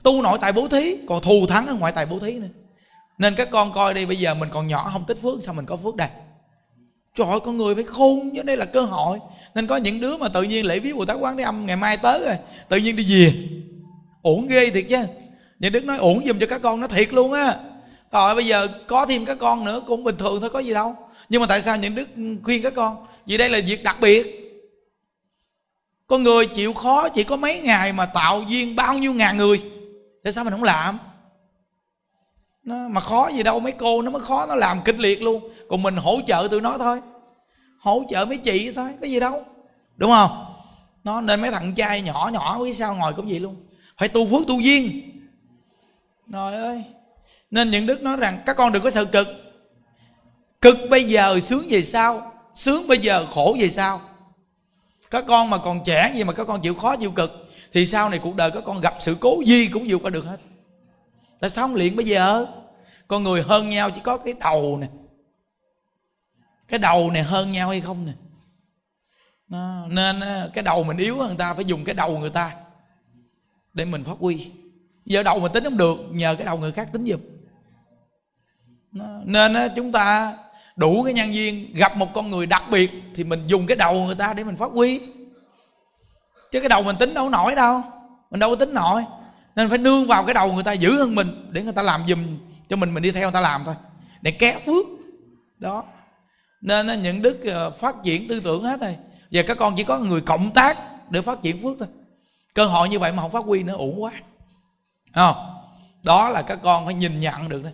tu 0.04 0.22
nội 0.22 0.38
tài 0.42 0.52
bố 0.52 0.68
thí, 0.68 0.96
còn 1.08 1.22
thù 1.22 1.48
thắng 1.48 1.68
ở 1.68 1.74
ngoại 1.74 1.92
tài 1.92 2.06
bố 2.06 2.20
thí 2.20 2.32
nữa. 2.32 2.48
Nên 3.18 3.36
các 3.36 3.50
con 3.52 3.74
coi 3.74 3.94
đi, 3.94 4.06
bây 4.06 4.16
giờ 4.16 4.34
mình 4.34 4.50
còn 4.52 4.68
nhỏ, 4.68 4.90
không 4.94 5.06
tích 5.06 5.22
phước, 5.22 5.44
sao 5.44 5.54
mình 5.54 5.66
có 5.66 5.76
phước 5.76 5.96
đây? 5.96 6.10
Trời 7.16 7.28
ơi, 7.28 7.40
con 7.46 7.58
người 7.58 7.76
phải 7.76 7.84
khôn 7.84 8.32
chứ 8.36 8.44
đây 8.44 8.58
là 8.58 8.66
cơ 8.66 8.82
hội. 8.82 9.20
Nên 9.56 9.68
có 9.68 9.78
những 9.78 10.02
đứa 10.02 10.18
mà 10.18 10.30
tự 10.30 10.44
nhiên 10.44 10.66
lễ 10.66 10.80
viếng 10.80 10.98
bồ 10.98 11.06
tát 11.06 11.18
quán 11.20 11.38
thế 11.38 11.44
âm, 11.44 11.66
ngày 11.66 11.76
mai 11.76 11.98
tới 11.98 12.26
rồi, 12.26 12.36
tự 12.70 12.78
nhiên 12.78 12.96
đi 12.96 13.06
về. 13.10 13.34
Ổn 14.22 14.48
ghê 14.48 14.70
thiệt 14.70 14.86
chứ. 14.90 15.06
Những 15.60 15.74
đức 15.74 15.86
nói 15.86 15.98
ổn 15.98 16.26
giùm 16.26 16.40
cho 16.40 16.46
các 16.50 16.62
con 16.62 16.80
nó 16.80 16.88
thiệt 16.88 17.14
luôn 17.14 17.34
á 17.34 17.58
rồi 18.12 18.36
bây 18.36 18.46
giờ 18.46 18.68
có 18.88 19.06
thêm 19.06 19.26
các 19.26 19.38
con 19.40 19.66
nữa 19.66 19.82
cũng 19.88 20.04
bình 20.04 20.18
thường 20.18 20.42
thôi 20.42 20.50
có 20.50 20.60
gì 20.60 20.74
đâu. 20.74 20.96
Nhưng 21.30 21.42
mà 21.42 21.48
tại 21.48 21.62
sao 21.62 21.78
những 21.78 21.96
đức 21.96 22.10
khuyên 22.44 22.62
các 22.64 22.74
con? 22.76 23.06
Vì 23.26 23.38
đây 23.38 23.50
là 23.50 23.60
việc 23.68 23.84
đặc 23.84 23.98
biệt. 24.02 24.44
Con 26.08 26.24
người 26.24 26.46
chịu 26.46 26.74
khó 26.74 27.10
chỉ 27.10 27.24
có 27.24 27.36
mấy 27.36 27.62
ngày 27.62 27.94
mà 27.94 28.06
tạo 28.06 28.44
duyên 28.48 28.76
bao 28.76 28.98
nhiêu 28.98 29.14
ngàn 29.14 29.38
người. 29.38 29.64
Tại 30.24 30.34
sao 30.34 30.44
mình 30.44 30.54
không 30.54 30.64
làm? 30.64 31.00
Nó, 32.64 32.76
mà 32.90 33.02
khó 33.02 33.28
gì 33.28 33.44
đâu 33.44 33.60
mấy 33.60 33.72
cô 33.72 34.02
nó 34.02 34.12
mới 34.12 34.22
khó 34.22 34.46
nó 34.46 34.56
làm 34.56 34.82
kịch 34.86 35.00
liệt 35.00 35.22
luôn. 35.22 35.50
Còn 35.70 35.84
mình 35.84 35.96
hỗ 35.96 36.20
trợ 36.28 36.48
tụi 36.52 36.62
nó 36.62 36.78
thôi. 36.78 37.02
Hỗ 37.80 38.04
trợ 38.10 38.26
mấy 38.26 38.38
chị 38.38 38.72
thôi 38.76 38.90
có 39.02 39.08
gì 39.08 39.20
đâu. 39.20 39.46
Đúng 39.96 40.12
không? 40.12 40.46
Nó 41.04 41.22
nên 41.22 41.42
mấy 41.42 41.52
thằng 41.52 41.76
trai 41.76 42.02
nhỏ 42.02 42.30
nhỏ 42.34 42.58
quý 42.60 42.74
sao 42.74 42.96
ngồi 42.96 43.14
cũng 43.14 43.28
vậy 43.28 43.40
luôn. 43.40 43.56
Phải 43.98 44.10
tu 44.10 44.28
phước 44.28 44.48
tu 44.48 44.60
duyên. 44.60 45.02
Trời 46.34 46.56
ơi 46.56 46.84
nên 47.52 47.72
những 47.72 47.86
đức 47.86 48.02
nói 48.02 48.18
rằng, 48.18 48.40
các 48.46 48.58
con 48.58 48.72
đừng 48.72 48.84
có 48.84 48.92
sợ 48.92 49.06
cực. 49.06 49.28
Cực 50.62 50.78
bây 50.90 51.04
giờ 51.04 51.40
sướng 51.40 51.68
về 51.70 51.84
sau, 51.84 52.34
sướng 52.56 52.88
bây 52.88 52.98
giờ 52.98 53.26
khổ 53.26 53.56
về 53.60 53.70
sau. 53.70 54.02
Các 55.12 55.26
con 55.28 55.50
mà 55.50 55.58
còn 55.58 55.84
trẻ 55.86 56.12
gì 56.16 56.24
mà 56.24 56.34
các 56.34 56.48
con 56.48 56.62
chịu 56.62 56.76
khó 56.76 56.96
chịu 56.96 57.12
cực, 57.12 57.50
thì 57.74 57.86
sau 57.86 58.10
này 58.10 58.20
cuộc 58.20 58.36
đời 58.36 58.52
các 58.52 58.64
con 58.66 58.82
gặp 58.82 58.94
sự 59.00 59.18
cố 59.20 59.42
gì 59.46 59.68
cũng 59.68 59.86
vượt 59.88 59.98
qua 60.04 60.10
được 60.10 60.26
hết. 60.26 60.40
Là 61.40 61.50
xong 61.50 61.76
liền 61.76 61.96
bây 61.96 62.06
giờ. 62.06 62.46
Con 63.08 63.24
người 63.24 63.42
hơn 63.42 63.70
nhau 63.70 63.92
chỉ 63.92 64.02
có 64.04 64.18
cái 64.18 64.34
đầu 64.40 64.78
nè. 64.82 64.88
Cái 66.68 66.80
đầu 66.80 67.12
này 67.12 67.24
hơn 67.24 67.52
nhau 67.52 67.70
hay 67.70 67.82
không 67.82 68.06
nè? 68.06 68.12
Nên 69.90 70.20
cái 70.54 70.64
đầu 70.64 70.84
mình 70.84 70.98
yếu 70.98 71.18
hơn 71.18 71.28
người 71.28 71.38
ta 71.38 71.54
phải 71.54 71.66
dùng 71.66 71.84
cái 71.86 71.96
đầu 71.96 72.18
người 72.20 72.30
ta 72.30 72.56
để 73.74 73.86
mình 73.86 74.04
phát 74.04 74.18
huy. 74.20 74.52
Giờ 75.06 75.24
đầu 75.24 75.40
mình 75.40 75.52
tính 75.52 75.64
không 75.64 75.78
được, 75.78 75.98
nhờ 76.12 76.36
cái 76.36 76.46
đầu 76.46 76.58
người 76.58 76.72
khác 76.72 76.90
tính 76.94 77.06
giùm 77.06 77.20
nên 79.26 79.56
chúng 79.76 79.92
ta 79.92 80.34
đủ 80.76 81.04
cái 81.04 81.14
nhân 81.14 81.34
duyên 81.34 81.74
gặp 81.74 81.98
một 81.98 82.14
con 82.14 82.30
người 82.30 82.46
đặc 82.46 82.64
biệt 82.72 82.92
thì 83.16 83.24
mình 83.24 83.48
dùng 83.48 83.68
cái 83.68 83.78
đầu 83.78 84.06
người 84.06 84.16
ta 84.16 84.34
để 84.34 84.44
mình 84.44 84.56
phát 84.56 84.72
huy. 84.72 85.00
Chứ 86.52 86.60
cái 86.60 86.70
đầu 86.70 86.84
mình 86.84 86.96
tính 86.96 87.14
đâu 87.14 87.30
nổi 87.30 87.56
đâu. 87.56 87.82
Mình 88.32 88.40
đâu 88.40 88.50
có 88.50 88.56
tính 88.56 88.74
nổi. 88.74 89.06
Nên 89.56 89.70
phải 89.70 89.78
nương 89.78 90.08
vào 90.08 90.26
cái 90.26 90.34
đầu 90.34 90.54
người 90.54 90.64
ta 90.64 90.72
dữ 90.72 91.00
hơn 91.00 91.16
mình 91.16 91.50
để 91.52 91.64
người 91.64 91.74
ta 91.74 91.82
làm 91.82 92.08
giùm 92.08 92.38
cho 92.70 92.76
mình 92.76 92.94
mình 92.94 93.04
đi 93.04 93.12
theo 93.12 93.24
người 93.24 93.32
ta 93.32 93.42
làm 93.42 93.64
thôi. 93.66 93.76
Để 94.22 94.32
ké 94.32 94.60
phước. 94.66 94.86
Đó. 95.58 95.84
Nên 96.62 97.02
những 97.02 97.22
đức 97.22 97.44
ờ, 97.44 97.72
phát 97.72 97.96
triển 98.04 98.28
tư 98.28 98.40
tưởng 98.40 98.64
hết 98.64 98.82
rồi. 98.82 98.96
Và 99.32 99.42
các 99.48 99.58
con 99.58 99.76
chỉ 99.76 99.84
có 99.84 100.00
người 100.00 100.22
cộng 100.22 100.52
tác 100.52 100.78
để 101.12 101.22
phát 101.22 101.42
triển 101.42 101.62
phước 101.64 101.76
thôi. 101.80 101.88
Cơ 102.54 102.66
hội 102.66 102.90
như 102.90 103.00
vậy 103.00 103.12
mà 103.12 103.22
không 103.22 103.32
phát 103.32 103.46
huy 103.46 103.64
nữa 103.64 103.76
uổng 103.78 104.04
quá. 104.04 104.12
Không? 105.16 105.36
Đó 106.04 106.30
là 106.30 106.42
các 106.42 106.60
con 106.64 106.86
phải 106.86 106.94
nhìn 106.94 107.20
nhận 107.20 107.50
được 107.50 107.64
đó 107.64 107.70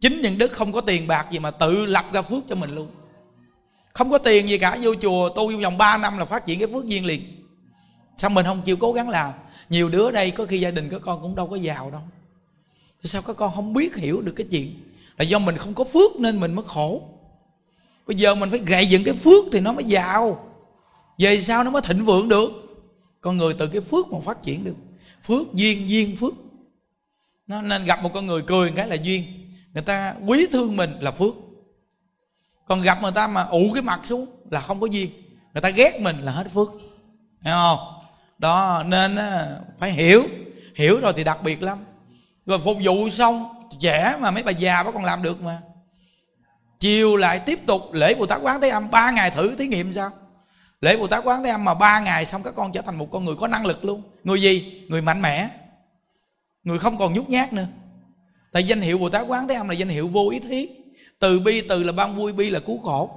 chính 0.00 0.22
những 0.22 0.38
đức 0.38 0.52
không 0.52 0.72
có 0.72 0.80
tiền 0.80 1.06
bạc 1.06 1.26
gì 1.30 1.38
mà 1.38 1.50
tự 1.50 1.86
lập 1.86 2.06
ra 2.12 2.22
phước 2.22 2.44
cho 2.48 2.54
mình 2.54 2.74
luôn. 2.74 2.90
Không 3.92 4.10
có 4.10 4.18
tiền 4.18 4.48
gì 4.48 4.58
cả, 4.58 4.78
vô 4.82 4.94
chùa, 5.02 5.28
tu 5.28 5.52
trong 5.52 5.60
vòng 5.60 5.78
3 5.78 5.98
năm 5.98 6.18
là 6.18 6.24
phát 6.24 6.46
triển 6.46 6.58
cái 6.58 6.68
phước 6.68 6.86
duyên 6.86 7.04
liền. 7.04 7.22
Sao 8.16 8.30
mình 8.30 8.46
không 8.46 8.62
chịu 8.62 8.76
cố 8.76 8.92
gắng 8.92 9.08
làm? 9.08 9.32
Nhiều 9.70 9.88
đứa 9.88 10.10
đây 10.10 10.30
có 10.30 10.46
khi 10.46 10.60
gia 10.60 10.70
đình 10.70 10.88
các 10.90 11.00
con 11.04 11.22
cũng 11.22 11.34
đâu 11.34 11.46
có 11.46 11.56
giàu 11.56 11.90
đâu. 11.90 12.00
Sao 13.04 13.22
các 13.22 13.36
con 13.36 13.54
không 13.54 13.72
biết 13.72 13.96
hiểu 13.96 14.20
được 14.20 14.32
cái 14.36 14.46
chuyện 14.50 14.74
là 15.18 15.24
do 15.24 15.38
mình 15.38 15.56
không 15.56 15.74
có 15.74 15.84
phước 15.84 16.16
nên 16.16 16.40
mình 16.40 16.54
mới 16.54 16.64
khổ? 16.68 17.08
Bây 18.06 18.16
giờ 18.16 18.34
mình 18.34 18.50
phải 18.50 18.58
gầy 18.58 18.86
dựng 18.86 19.04
cái 19.04 19.14
phước 19.14 19.44
thì 19.52 19.60
nó 19.60 19.72
mới 19.72 19.84
giàu. 19.84 20.54
Về 21.18 21.40
sao 21.40 21.64
nó 21.64 21.70
mới 21.70 21.82
thịnh 21.82 22.04
vượng 22.04 22.28
được. 22.28 22.50
Con 23.20 23.36
người 23.36 23.54
từ 23.54 23.66
cái 23.66 23.80
phước 23.80 24.12
mà 24.12 24.20
phát 24.20 24.42
triển 24.42 24.64
được. 24.64 24.74
Phước 25.22 25.54
duyên 25.54 25.90
duyên 25.90 26.16
phước. 26.16 26.34
Nó 27.46 27.62
nên 27.62 27.84
gặp 27.84 28.02
một 28.02 28.10
con 28.14 28.26
người 28.26 28.42
cười 28.42 28.72
cái 28.76 28.88
là 28.88 28.94
duyên 28.94 29.24
người 29.78 29.84
ta 29.84 30.14
quý 30.26 30.46
thương 30.52 30.76
mình 30.76 30.96
là 31.00 31.10
phước. 31.10 31.34
Còn 32.66 32.82
gặp 32.82 33.02
người 33.02 33.12
ta 33.12 33.26
mà 33.26 33.42
ủ 33.42 33.70
cái 33.74 33.82
mặt 33.82 34.00
xuống 34.02 34.26
là 34.50 34.60
không 34.60 34.80
có 34.80 34.86
duyên. 34.86 35.10
Người 35.54 35.60
ta 35.60 35.70
ghét 35.70 36.00
mình 36.00 36.18
là 36.20 36.32
hết 36.32 36.46
phước. 36.54 36.68
Hiểu 37.42 37.54
không? 37.54 37.78
Đó, 38.38 38.82
nên 38.86 39.16
phải 39.78 39.90
hiểu. 39.90 40.22
Hiểu 40.74 41.00
rồi 41.00 41.12
thì 41.16 41.24
đặc 41.24 41.42
biệt 41.42 41.62
lắm. 41.62 41.84
Rồi 42.46 42.58
phục 42.58 42.76
vụ 42.82 43.08
xong, 43.08 43.66
trẻ 43.80 44.16
mà 44.20 44.30
mấy 44.30 44.42
bà 44.42 44.52
già 44.52 44.82
vẫn 44.82 44.94
còn 44.94 45.04
làm 45.04 45.22
được 45.22 45.42
mà. 45.42 45.60
Chiều 46.80 47.16
lại 47.16 47.38
tiếp 47.38 47.58
tục 47.66 47.92
lễ 47.92 48.14
bồ 48.14 48.26
tát 48.26 48.40
quán 48.42 48.60
thế 48.60 48.68
âm, 48.68 48.90
ba 48.90 49.10
ngày 49.10 49.30
thử 49.30 49.56
thí 49.56 49.66
nghiệm 49.66 49.94
sao? 49.94 50.10
Lễ 50.80 50.96
bồ 50.96 51.06
tát 51.06 51.24
quán 51.24 51.44
thế 51.44 51.50
âm 51.50 51.64
mà 51.64 51.74
ba 51.74 52.00
ngày 52.00 52.26
xong 52.26 52.42
các 52.42 52.54
con 52.56 52.72
trở 52.72 52.82
thành 52.82 52.98
một 52.98 53.08
con 53.10 53.24
người 53.24 53.36
có 53.36 53.48
năng 53.48 53.66
lực 53.66 53.84
luôn. 53.84 54.02
Người 54.24 54.42
gì? 54.42 54.84
Người 54.88 55.02
mạnh 55.02 55.22
mẽ. 55.22 55.48
Người 56.64 56.78
không 56.78 56.98
còn 56.98 57.14
nhút 57.14 57.28
nhát 57.28 57.52
nữa 57.52 57.66
tại 58.52 58.64
danh 58.64 58.80
hiệu 58.80 58.98
bồ 58.98 59.08
tát 59.08 59.26
quán 59.28 59.48
thế 59.48 59.54
âm 59.54 59.68
là 59.68 59.74
danh 59.74 59.88
hiệu 59.88 60.08
vô 60.08 60.28
ý 60.30 60.40
thí 60.40 60.68
từ 61.18 61.40
bi, 61.40 61.60
từ 61.68 61.82
là 61.82 61.92
ban 61.92 62.16
vui, 62.16 62.32
bi 62.32 62.50
là 62.50 62.60
cứu 62.60 62.78
khổ. 62.78 63.10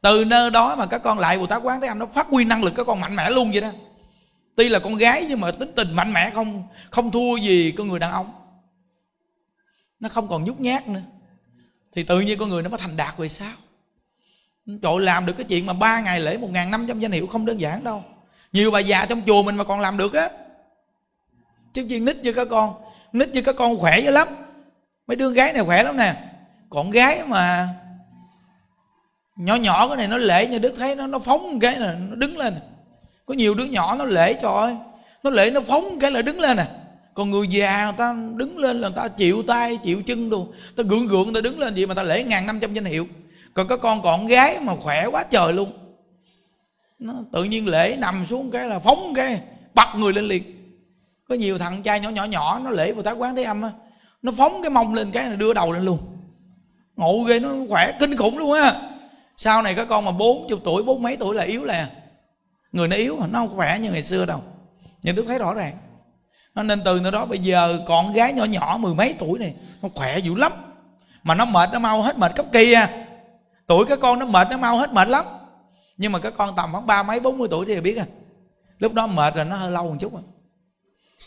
Từ 0.00 0.24
nơi 0.24 0.50
đó 0.50 0.76
mà 0.76 0.86
các 0.86 0.98
con 0.98 1.18
lại 1.18 1.38
bồ 1.38 1.46
tát 1.46 1.62
quán 1.62 1.80
thế 1.80 1.88
âm, 1.88 1.98
nó 1.98 2.06
phát 2.06 2.26
huy 2.28 2.44
năng 2.44 2.64
lực 2.64 2.72
các 2.76 2.86
con 2.86 3.00
mạnh 3.00 3.16
mẽ 3.16 3.30
luôn 3.30 3.50
vậy 3.52 3.60
đó. 3.60 3.70
Tuy 4.56 4.68
là 4.68 4.78
con 4.78 4.96
gái 4.96 5.26
nhưng 5.28 5.40
mà 5.40 5.52
tính 5.52 5.72
tình 5.76 5.92
mạnh 5.92 6.12
mẽ, 6.12 6.30
không 6.34 6.62
không 6.90 7.10
thua 7.10 7.36
gì 7.36 7.70
con 7.70 7.88
người 7.88 7.98
đàn 7.98 8.12
ông. 8.12 8.32
Nó 10.00 10.08
không 10.08 10.28
còn 10.28 10.44
nhút 10.44 10.60
nhát 10.60 10.88
nữa. 10.88 11.02
Thì 11.94 12.02
tự 12.02 12.20
nhiên 12.20 12.38
con 12.38 12.48
người 12.48 12.62
nó 12.62 12.68
mới 12.68 12.78
thành 12.78 12.96
đạt 12.96 13.18
về 13.18 13.28
sao 13.28 13.52
Trời 14.66 15.00
làm 15.00 15.26
được 15.26 15.32
cái 15.32 15.44
chuyện 15.44 15.66
mà 15.66 15.72
ba 15.72 16.00
ngày 16.00 16.20
lễ 16.20 16.38
một 16.38 16.50
ngàn 16.50 16.70
năm 16.70 16.86
trăm 16.88 17.00
danh 17.00 17.12
hiệu 17.12 17.26
không 17.26 17.46
đơn 17.46 17.60
giản 17.60 17.84
đâu. 17.84 18.04
Nhiều 18.52 18.70
bà 18.70 18.78
già 18.78 19.06
trong 19.06 19.22
chùa 19.26 19.42
mình 19.42 19.56
mà 19.56 19.64
còn 19.64 19.80
làm 19.80 19.96
được 19.96 20.14
á. 20.14 20.28
Chứ 21.72 21.86
chuyện 21.88 22.04
nít 22.04 22.16
như 22.16 22.32
các 22.32 22.48
con, 22.50 22.74
Nít 23.12 23.28
như 23.28 23.42
các 23.42 23.56
con 23.56 23.78
khỏe 23.78 24.00
dữ 24.00 24.10
lắm. 24.10 24.28
Mấy 25.06 25.16
đứa 25.16 25.30
gái 25.30 25.52
này 25.52 25.64
khỏe 25.64 25.82
lắm 25.82 25.96
nè. 25.96 26.14
Còn 26.70 26.90
gái 26.90 27.22
mà 27.26 27.68
Nhỏ 29.36 29.54
nhỏ 29.54 29.88
cái 29.88 29.96
này 29.96 30.08
nó 30.08 30.16
lễ 30.16 30.46
như 30.46 30.58
Đức 30.58 30.74
thấy 30.78 30.96
nó 30.96 31.06
nó 31.06 31.18
phóng 31.18 31.60
cái 31.60 31.78
này 31.78 31.96
nó 32.08 32.14
đứng 32.14 32.36
lên. 32.36 32.54
Có 33.26 33.34
nhiều 33.34 33.54
đứa 33.54 33.64
nhỏ 33.64 33.96
nó 33.96 34.04
lễ, 34.04 34.32
trời 34.32 34.52
ơi, 34.54 34.76
Nó 35.22 35.30
lễ 35.30 35.50
nó 35.50 35.60
phóng 35.60 35.98
cái 35.98 36.10
là 36.10 36.22
đứng 36.22 36.40
lên 36.40 36.56
nè 36.56 36.66
còn 37.14 37.30
người 37.30 37.48
già 37.48 37.84
người 37.84 37.94
ta 37.98 38.16
đứng 38.36 38.58
lên 38.58 38.80
là 38.80 38.88
người 38.88 38.96
ta 38.96 39.08
chịu 39.08 39.42
tay, 39.42 39.78
chịu 39.84 40.02
chân 40.02 40.30
đồ. 40.30 40.48
Ta 40.76 40.82
gượng 40.82 41.06
gượng, 41.06 41.24
người 41.24 41.34
ta 41.34 41.40
đứng 41.40 41.58
lên 41.58 41.74
gì 41.74 41.86
mà 41.86 41.94
ta 41.94 42.02
lễ 42.02 42.24
ngàn 42.24 42.46
năm 42.46 42.60
trăm 42.60 42.74
danh 42.74 42.84
hiệu. 42.84 43.06
Còn 43.54 43.68
có 43.68 43.76
con, 43.76 44.02
còn 44.02 44.26
gái 44.26 44.60
mà 44.60 44.76
khỏe 44.76 45.06
quá 45.06 45.24
trời 45.30 45.52
luôn. 45.52 45.72
Nó 46.98 47.14
tự 47.32 47.44
nhiên 47.44 47.68
lễ 47.68 47.96
nằm 47.98 48.26
xuống 48.26 48.50
cái 48.50 48.68
là 48.68 48.78
phóng 48.78 49.12
cái 49.14 49.40
bật 49.74 49.88
người 49.96 50.12
lên 50.12 50.24
liền. 50.24 50.42
Có 51.28 51.34
nhiều 51.34 51.58
thằng 51.58 51.82
trai 51.82 52.00
nhỏ 52.00 52.08
nhỏ 52.08 52.24
nhỏ, 52.24 52.60
nó 52.64 52.70
lễ 52.70 52.92
vừa 52.92 53.02
tá 53.02 53.10
quán 53.10 53.36
thế 53.36 53.42
âm 53.42 53.62
á 53.62 53.70
nó 54.24 54.32
phóng 54.36 54.62
cái 54.62 54.70
mông 54.70 54.94
lên 54.94 55.10
cái 55.10 55.30
là 55.30 55.36
đưa 55.36 55.54
đầu 55.54 55.72
lên 55.72 55.84
luôn. 55.84 55.98
Ngộ 56.96 57.24
ghê, 57.24 57.40
nó 57.40 57.48
khỏe, 57.68 57.92
kinh 58.00 58.16
khủng 58.16 58.38
luôn 58.38 58.52
á. 58.52 58.74
Sau 59.36 59.62
này 59.62 59.74
các 59.74 59.88
con 59.88 60.04
mà 60.04 60.10
bốn 60.10 60.46
chục 60.48 60.60
tuổi, 60.64 60.82
bốn 60.82 61.02
mấy 61.02 61.16
tuổi 61.16 61.34
là 61.34 61.42
yếu 61.42 61.64
là 61.64 61.90
người 62.72 62.88
nó 62.88 62.96
yếu 62.96 63.18
nó 63.30 63.38
không 63.38 63.56
khỏe 63.56 63.78
như 63.80 63.92
ngày 63.92 64.02
xưa 64.02 64.26
đâu. 64.26 64.42
Nhưng 65.02 65.16
đức 65.16 65.24
thấy 65.26 65.38
rõ 65.38 65.54
ràng. 65.54 65.72
Nó 66.54 66.62
nên 66.62 66.82
từ 66.84 67.00
nơi 67.00 67.12
đó, 67.12 67.26
bây 67.26 67.38
giờ 67.38 67.80
con 67.86 68.12
gái 68.12 68.32
nhỏ 68.32 68.44
nhỏ, 68.44 68.78
mười 68.80 68.94
mấy 68.94 69.14
tuổi 69.18 69.38
này, 69.38 69.54
nó 69.82 69.88
khỏe 69.94 70.18
dữ 70.18 70.34
lắm. 70.34 70.52
Mà 71.22 71.34
nó 71.34 71.44
mệt, 71.44 71.68
nó 71.72 71.78
mau 71.78 72.02
hết 72.02 72.18
mệt 72.18 72.32
cấp 72.36 72.46
kỳ 72.52 72.72
à 72.72 73.06
tuổi 73.66 73.86
các 73.86 74.00
con 74.00 74.18
nó 74.18 74.26
mệt, 74.26 74.46
nó 74.50 74.56
mau 74.56 74.78
hết 74.78 74.92
mệt 74.92 75.08
lắm. 75.08 75.24
Nhưng 75.96 76.12
mà 76.12 76.18
các 76.18 76.34
con 76.36 76.56
tầm 76.56 76.72
khoảng 76.72 76.86
ba 76.86 77.02
mấy, 77.02 77.20
bốn 77.20 77.38
mươi 77.38 77.48
tuổi 77.50 77.66
thì 77.66 77.80
biết 77.80 77.96
à. 77.96 78.06
Lúc 78.78 78.92
đó 78.92 79.06
mệt 79.06 79.36
là 79.36 79.44
nó 79.44 79.56
hơi 79.56 79.70
lâu 79.70 79.84
một 79.90 79.96
chút 80.00 80.16
à. 80.16 80.22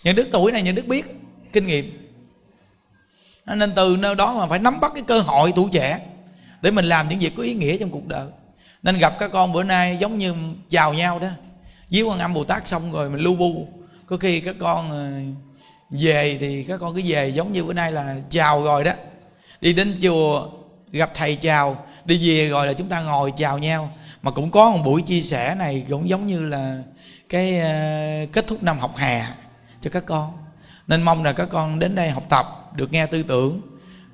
Những 0.03 0.15
đức 0.15 0.27
tuổi 0.31 0.51
này, 0.51 0.61
những 0.61 0.75
đức 0.75 0.87
biết. 0.87 1.05
Kinh 1.53 1.67
nghiệm 1.67 2.06
nên 3.55 3.75
từ 3.75 3.97
nơi 3.99 4.15
đó 4.15 4.33
mà 4.33 4.47
phải 4.47 4.59
nắm 4.59 4.79
bắt 4.79 4.91
cái 4.95 5.03
cơ 5.07 5.21
hội 5.21 5.53
tuổi 5.55 5.69
trẻ 5.71 5.99
để 6.61 6.71
mình 6.71 6.85
làm 6.85 7.09
những 7.09 7.19
việc 7.19 7.33
có 7.37 7.43
ý 7.43 7.53
nghĩa 7.53 7.77
trong 7.77 7.89
cuộc 7.89 8.07
đời. 8.07 8.27
Nên 8.83 8.97
gặp 8.97 9.19
các 9.19 9.31
con 9.31 9.53
bữa 9.53 9.63
nay 9.63 9.97
giống 9.99 10.17
như 10.17 10.33
chào 10.69 10.93
nhau 10.93 11.19
đó. 11.19 11.27
Với 11.91 12.01
quan 12.01 12.19
âm 12.19 12.33
bồ 12.33 12.43
tát 12.43 12.67
xong 12.67 12.91
rồi 12.91 13.09
mình 13.09 13.19
lưu 13.19 13.35
bu. 13.35 13.67
Có 14.05 14.17
khi 14.17 14.39
các 14.39 14.55
con 14.59 14.91
ờ, 14.91 15.11
về 15.89 16.37
thì 16.39 16.63
các 16.63 16.79
con 16.79 16.95
cứ 16.95 17.01
về 17.05 17.27
giống 17.27 17.53
như 17.53 17.63
bữa 17.63 17.73
nay 17.73 17.91
là 17.91 18.15
chào 18.29 18.63
rồi 18.63 18.83
đó. 18.83 18.91
Đi 19.61 19.73
đến 19.73 19.97
chùa 20.01 20.49
gặp 20.91 21.11
thầy 21.13 21.35
chào, 21.35 21.85
đi 22.05 22.29
về 22.29 22.49
rồi 22.49 22.67
là 22.67 22.73
chúng 22.73 22.89
ta 22.89 23.01
ngồi 23.01 23.33
chào 23.37 23.57
nhau. 23.57 23.91
Mà 24.21 24.31
cũng 24.31 24.51
có 24.51 24.71
một 24.71 24.81
buổi 24.85 25.01
chia 25.01 25.21
sẻ 25.21 25.55
này 25.55 25.85
cũng 25.89 26.09
giống 26.09 26.27
như 26.27 26.45
là 26.45 26.77
cái 27.29 27.59
ờ, 27.59 27.69
kết 28.31 28.47
thúc 28.47 28.63
năm 28.63 28.79
học 28.79 28.97
hè 28.97 29.25
cho 29.81 29.89
các 29.89 30.05
con. 30.05 30.37
Nên 30.87 31.01
mong 31.01 31.23
là 31.23 31.33
các 31.33 31.49
con 31.51 31.79
đến 31.79 31.95
đây 31.95 32.09
học 32.09 32.23
tập 32.29 32.56
được 32.77 32.91
nghe 32.91 33.05
tư 33.05 33.23
tưởng, 33.23 33.61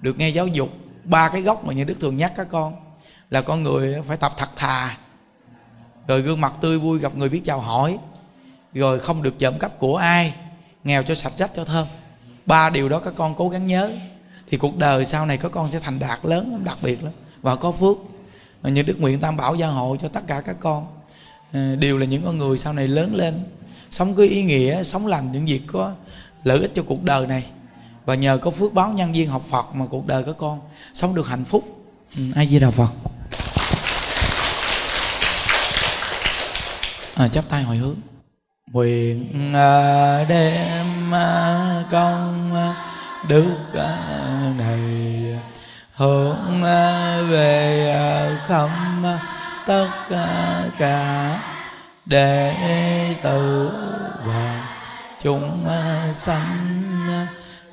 được 0.02 0.18
nghe 0.18 0.30
giáo 0.30 0.48
dục, 0.48 0.70
ba 1.04 1.30
cái 1.30 1.42
gốc 1.42 1.66
mà 1.66 1.74
như 1.74 1.84
đức 1.84 1.96
thường 2.00 2.18
nhắc 2.18 2.34
các 2.36 2.48
con 2.52 2.76
là 3.30 3.42
con 3.42 3.64
người 3.64 3.96
phải 4.08 4.18
tập 4.18 4.34
thật 4.38 4.50
thà, 4.56 4.98
rồi 6.08 6.22
gương 6.22 6.42
mặt 6.42 6.54
tươi 6.62 6.80
vui 6.80 7.00
gặp 7.00 7.16
người 7.16 7.30
biết 7.30 7.42
chào 7.44 7.60
hỏi, 7.60 7.98
rồi 8.74 9.00
không 9.00 9.24
được 9.24 9.40
trộm 9.40 9.60
cắp 9.60 9.80
của 9.80 9.96
ai, 9.98 10.34
nghèo 10.84 11.04
cho 11.04 11.16
sạch 11.16 11.34
rách 11.38 11.52
cho 11.56 11.66
thơm. 11.66 11.88
Ba 12.46 12.70
điều 12.70 12.90
đó 12.90 13.00
các 13.00 13.14
con 13.18 13.36
cố 13.36 13.50
gắng 13.50 13.68
nhớ, 13.68 13.92
thì 14.48 14.58
cuộc 14.58 14.78
đời 14.78 15.06
sau 15.06 15.26
này 15.26 15.38
các 15.38 15.52
con 15.52 15.72
sẽ 15.72 15.80
thành 15.80 16.00
đạt 16.00 16.20
lớn, 16.24 16.62
đặc 16.66 16.78
biệt 16.82 17.04
lắm. 17.04 17.14
Và 17.42 17.56
có 17.56 17.72
phước. 17.72 17.98
Như 18.64 18.82
đức 18.82 19.00
nguyện 19.00 19.20
tam 19.20 19.38
bảo 19.38 19.56
gia 19.56 19.68
hộ 19.68 19.98
cho 20.02 20.08
tất 20.08 20.22
cả 20.28 20.42
các 20.42 20.56
con. 20.60 20.88
Ờ, 21.54 21.76
đều 21.76 21.98
là 21.98 22.06
những 22.06 22.26
con 22.26 22.38
người 22.38 22.58
sau 22.58 22.74
này 22.74 22.88
lớn 22.88 23.16
lên, 23.16 23.44
sống 23.92 24.16
có 24.16 24.24
ý 24.24 24.44
nghĩa, 24.44 24.84
sống 24.84 25.08
làm 25.08 25.32
những 25.32 25.46
việc 25.46 25.62
có 25.68 25.94
lợi 26.44 26.60
ích 26.60 26.72
cho 26.76 26.84
cuộc 26.84 27.04
đời 27.04 27.28
này 27.28 27.44
và 28.06 28.16
nhờ 28.16 28.38
có 28.38 28.52
phước 28.52 28.74
báo 28.74 28.92
nhân 28.92 29.14
viên 29.14 29.30
học 29.30 29.42
Phật 29.50 29.76
mà 29.76 29.86
cuộc 29.90 30.08
đời 30.08 30.24
các 30.24 30.36
con 30.38 30.60
sống 30.94 31.16
được 31.16 31.28
hạnh 31.28 31.46
phúc. 31.46 31.64
Ừ, 32.18 32.24
ai 32.36 32.48
di 32.48 32.60
đà 32.60 32.72
Phật. 32.72 32.90
À, 37.16 37.28
chắp 37.28 37.50
tay 37.50 37.64
hồi 37.64 37.78
hướng. 37.78 37.96
Nguyện 38.72 39.54
à, 39.56 40.24
đem 40.24 41.14
à, 41.14 41.84
công 41.92 42.56
à, 42.56 42.76
đức 43.28 43.56
này 44.58 45.40
hướng 45.94 46.64
về 47.30 48.38
khắp 48.48 48.70
tất 49.66 49.90
cả 50.80 51.40
đệ 52.06 52.56
tử 53.24 53.72
và 54.26 54.68
chúng 55.22 55.68
sanh 56.14 56.84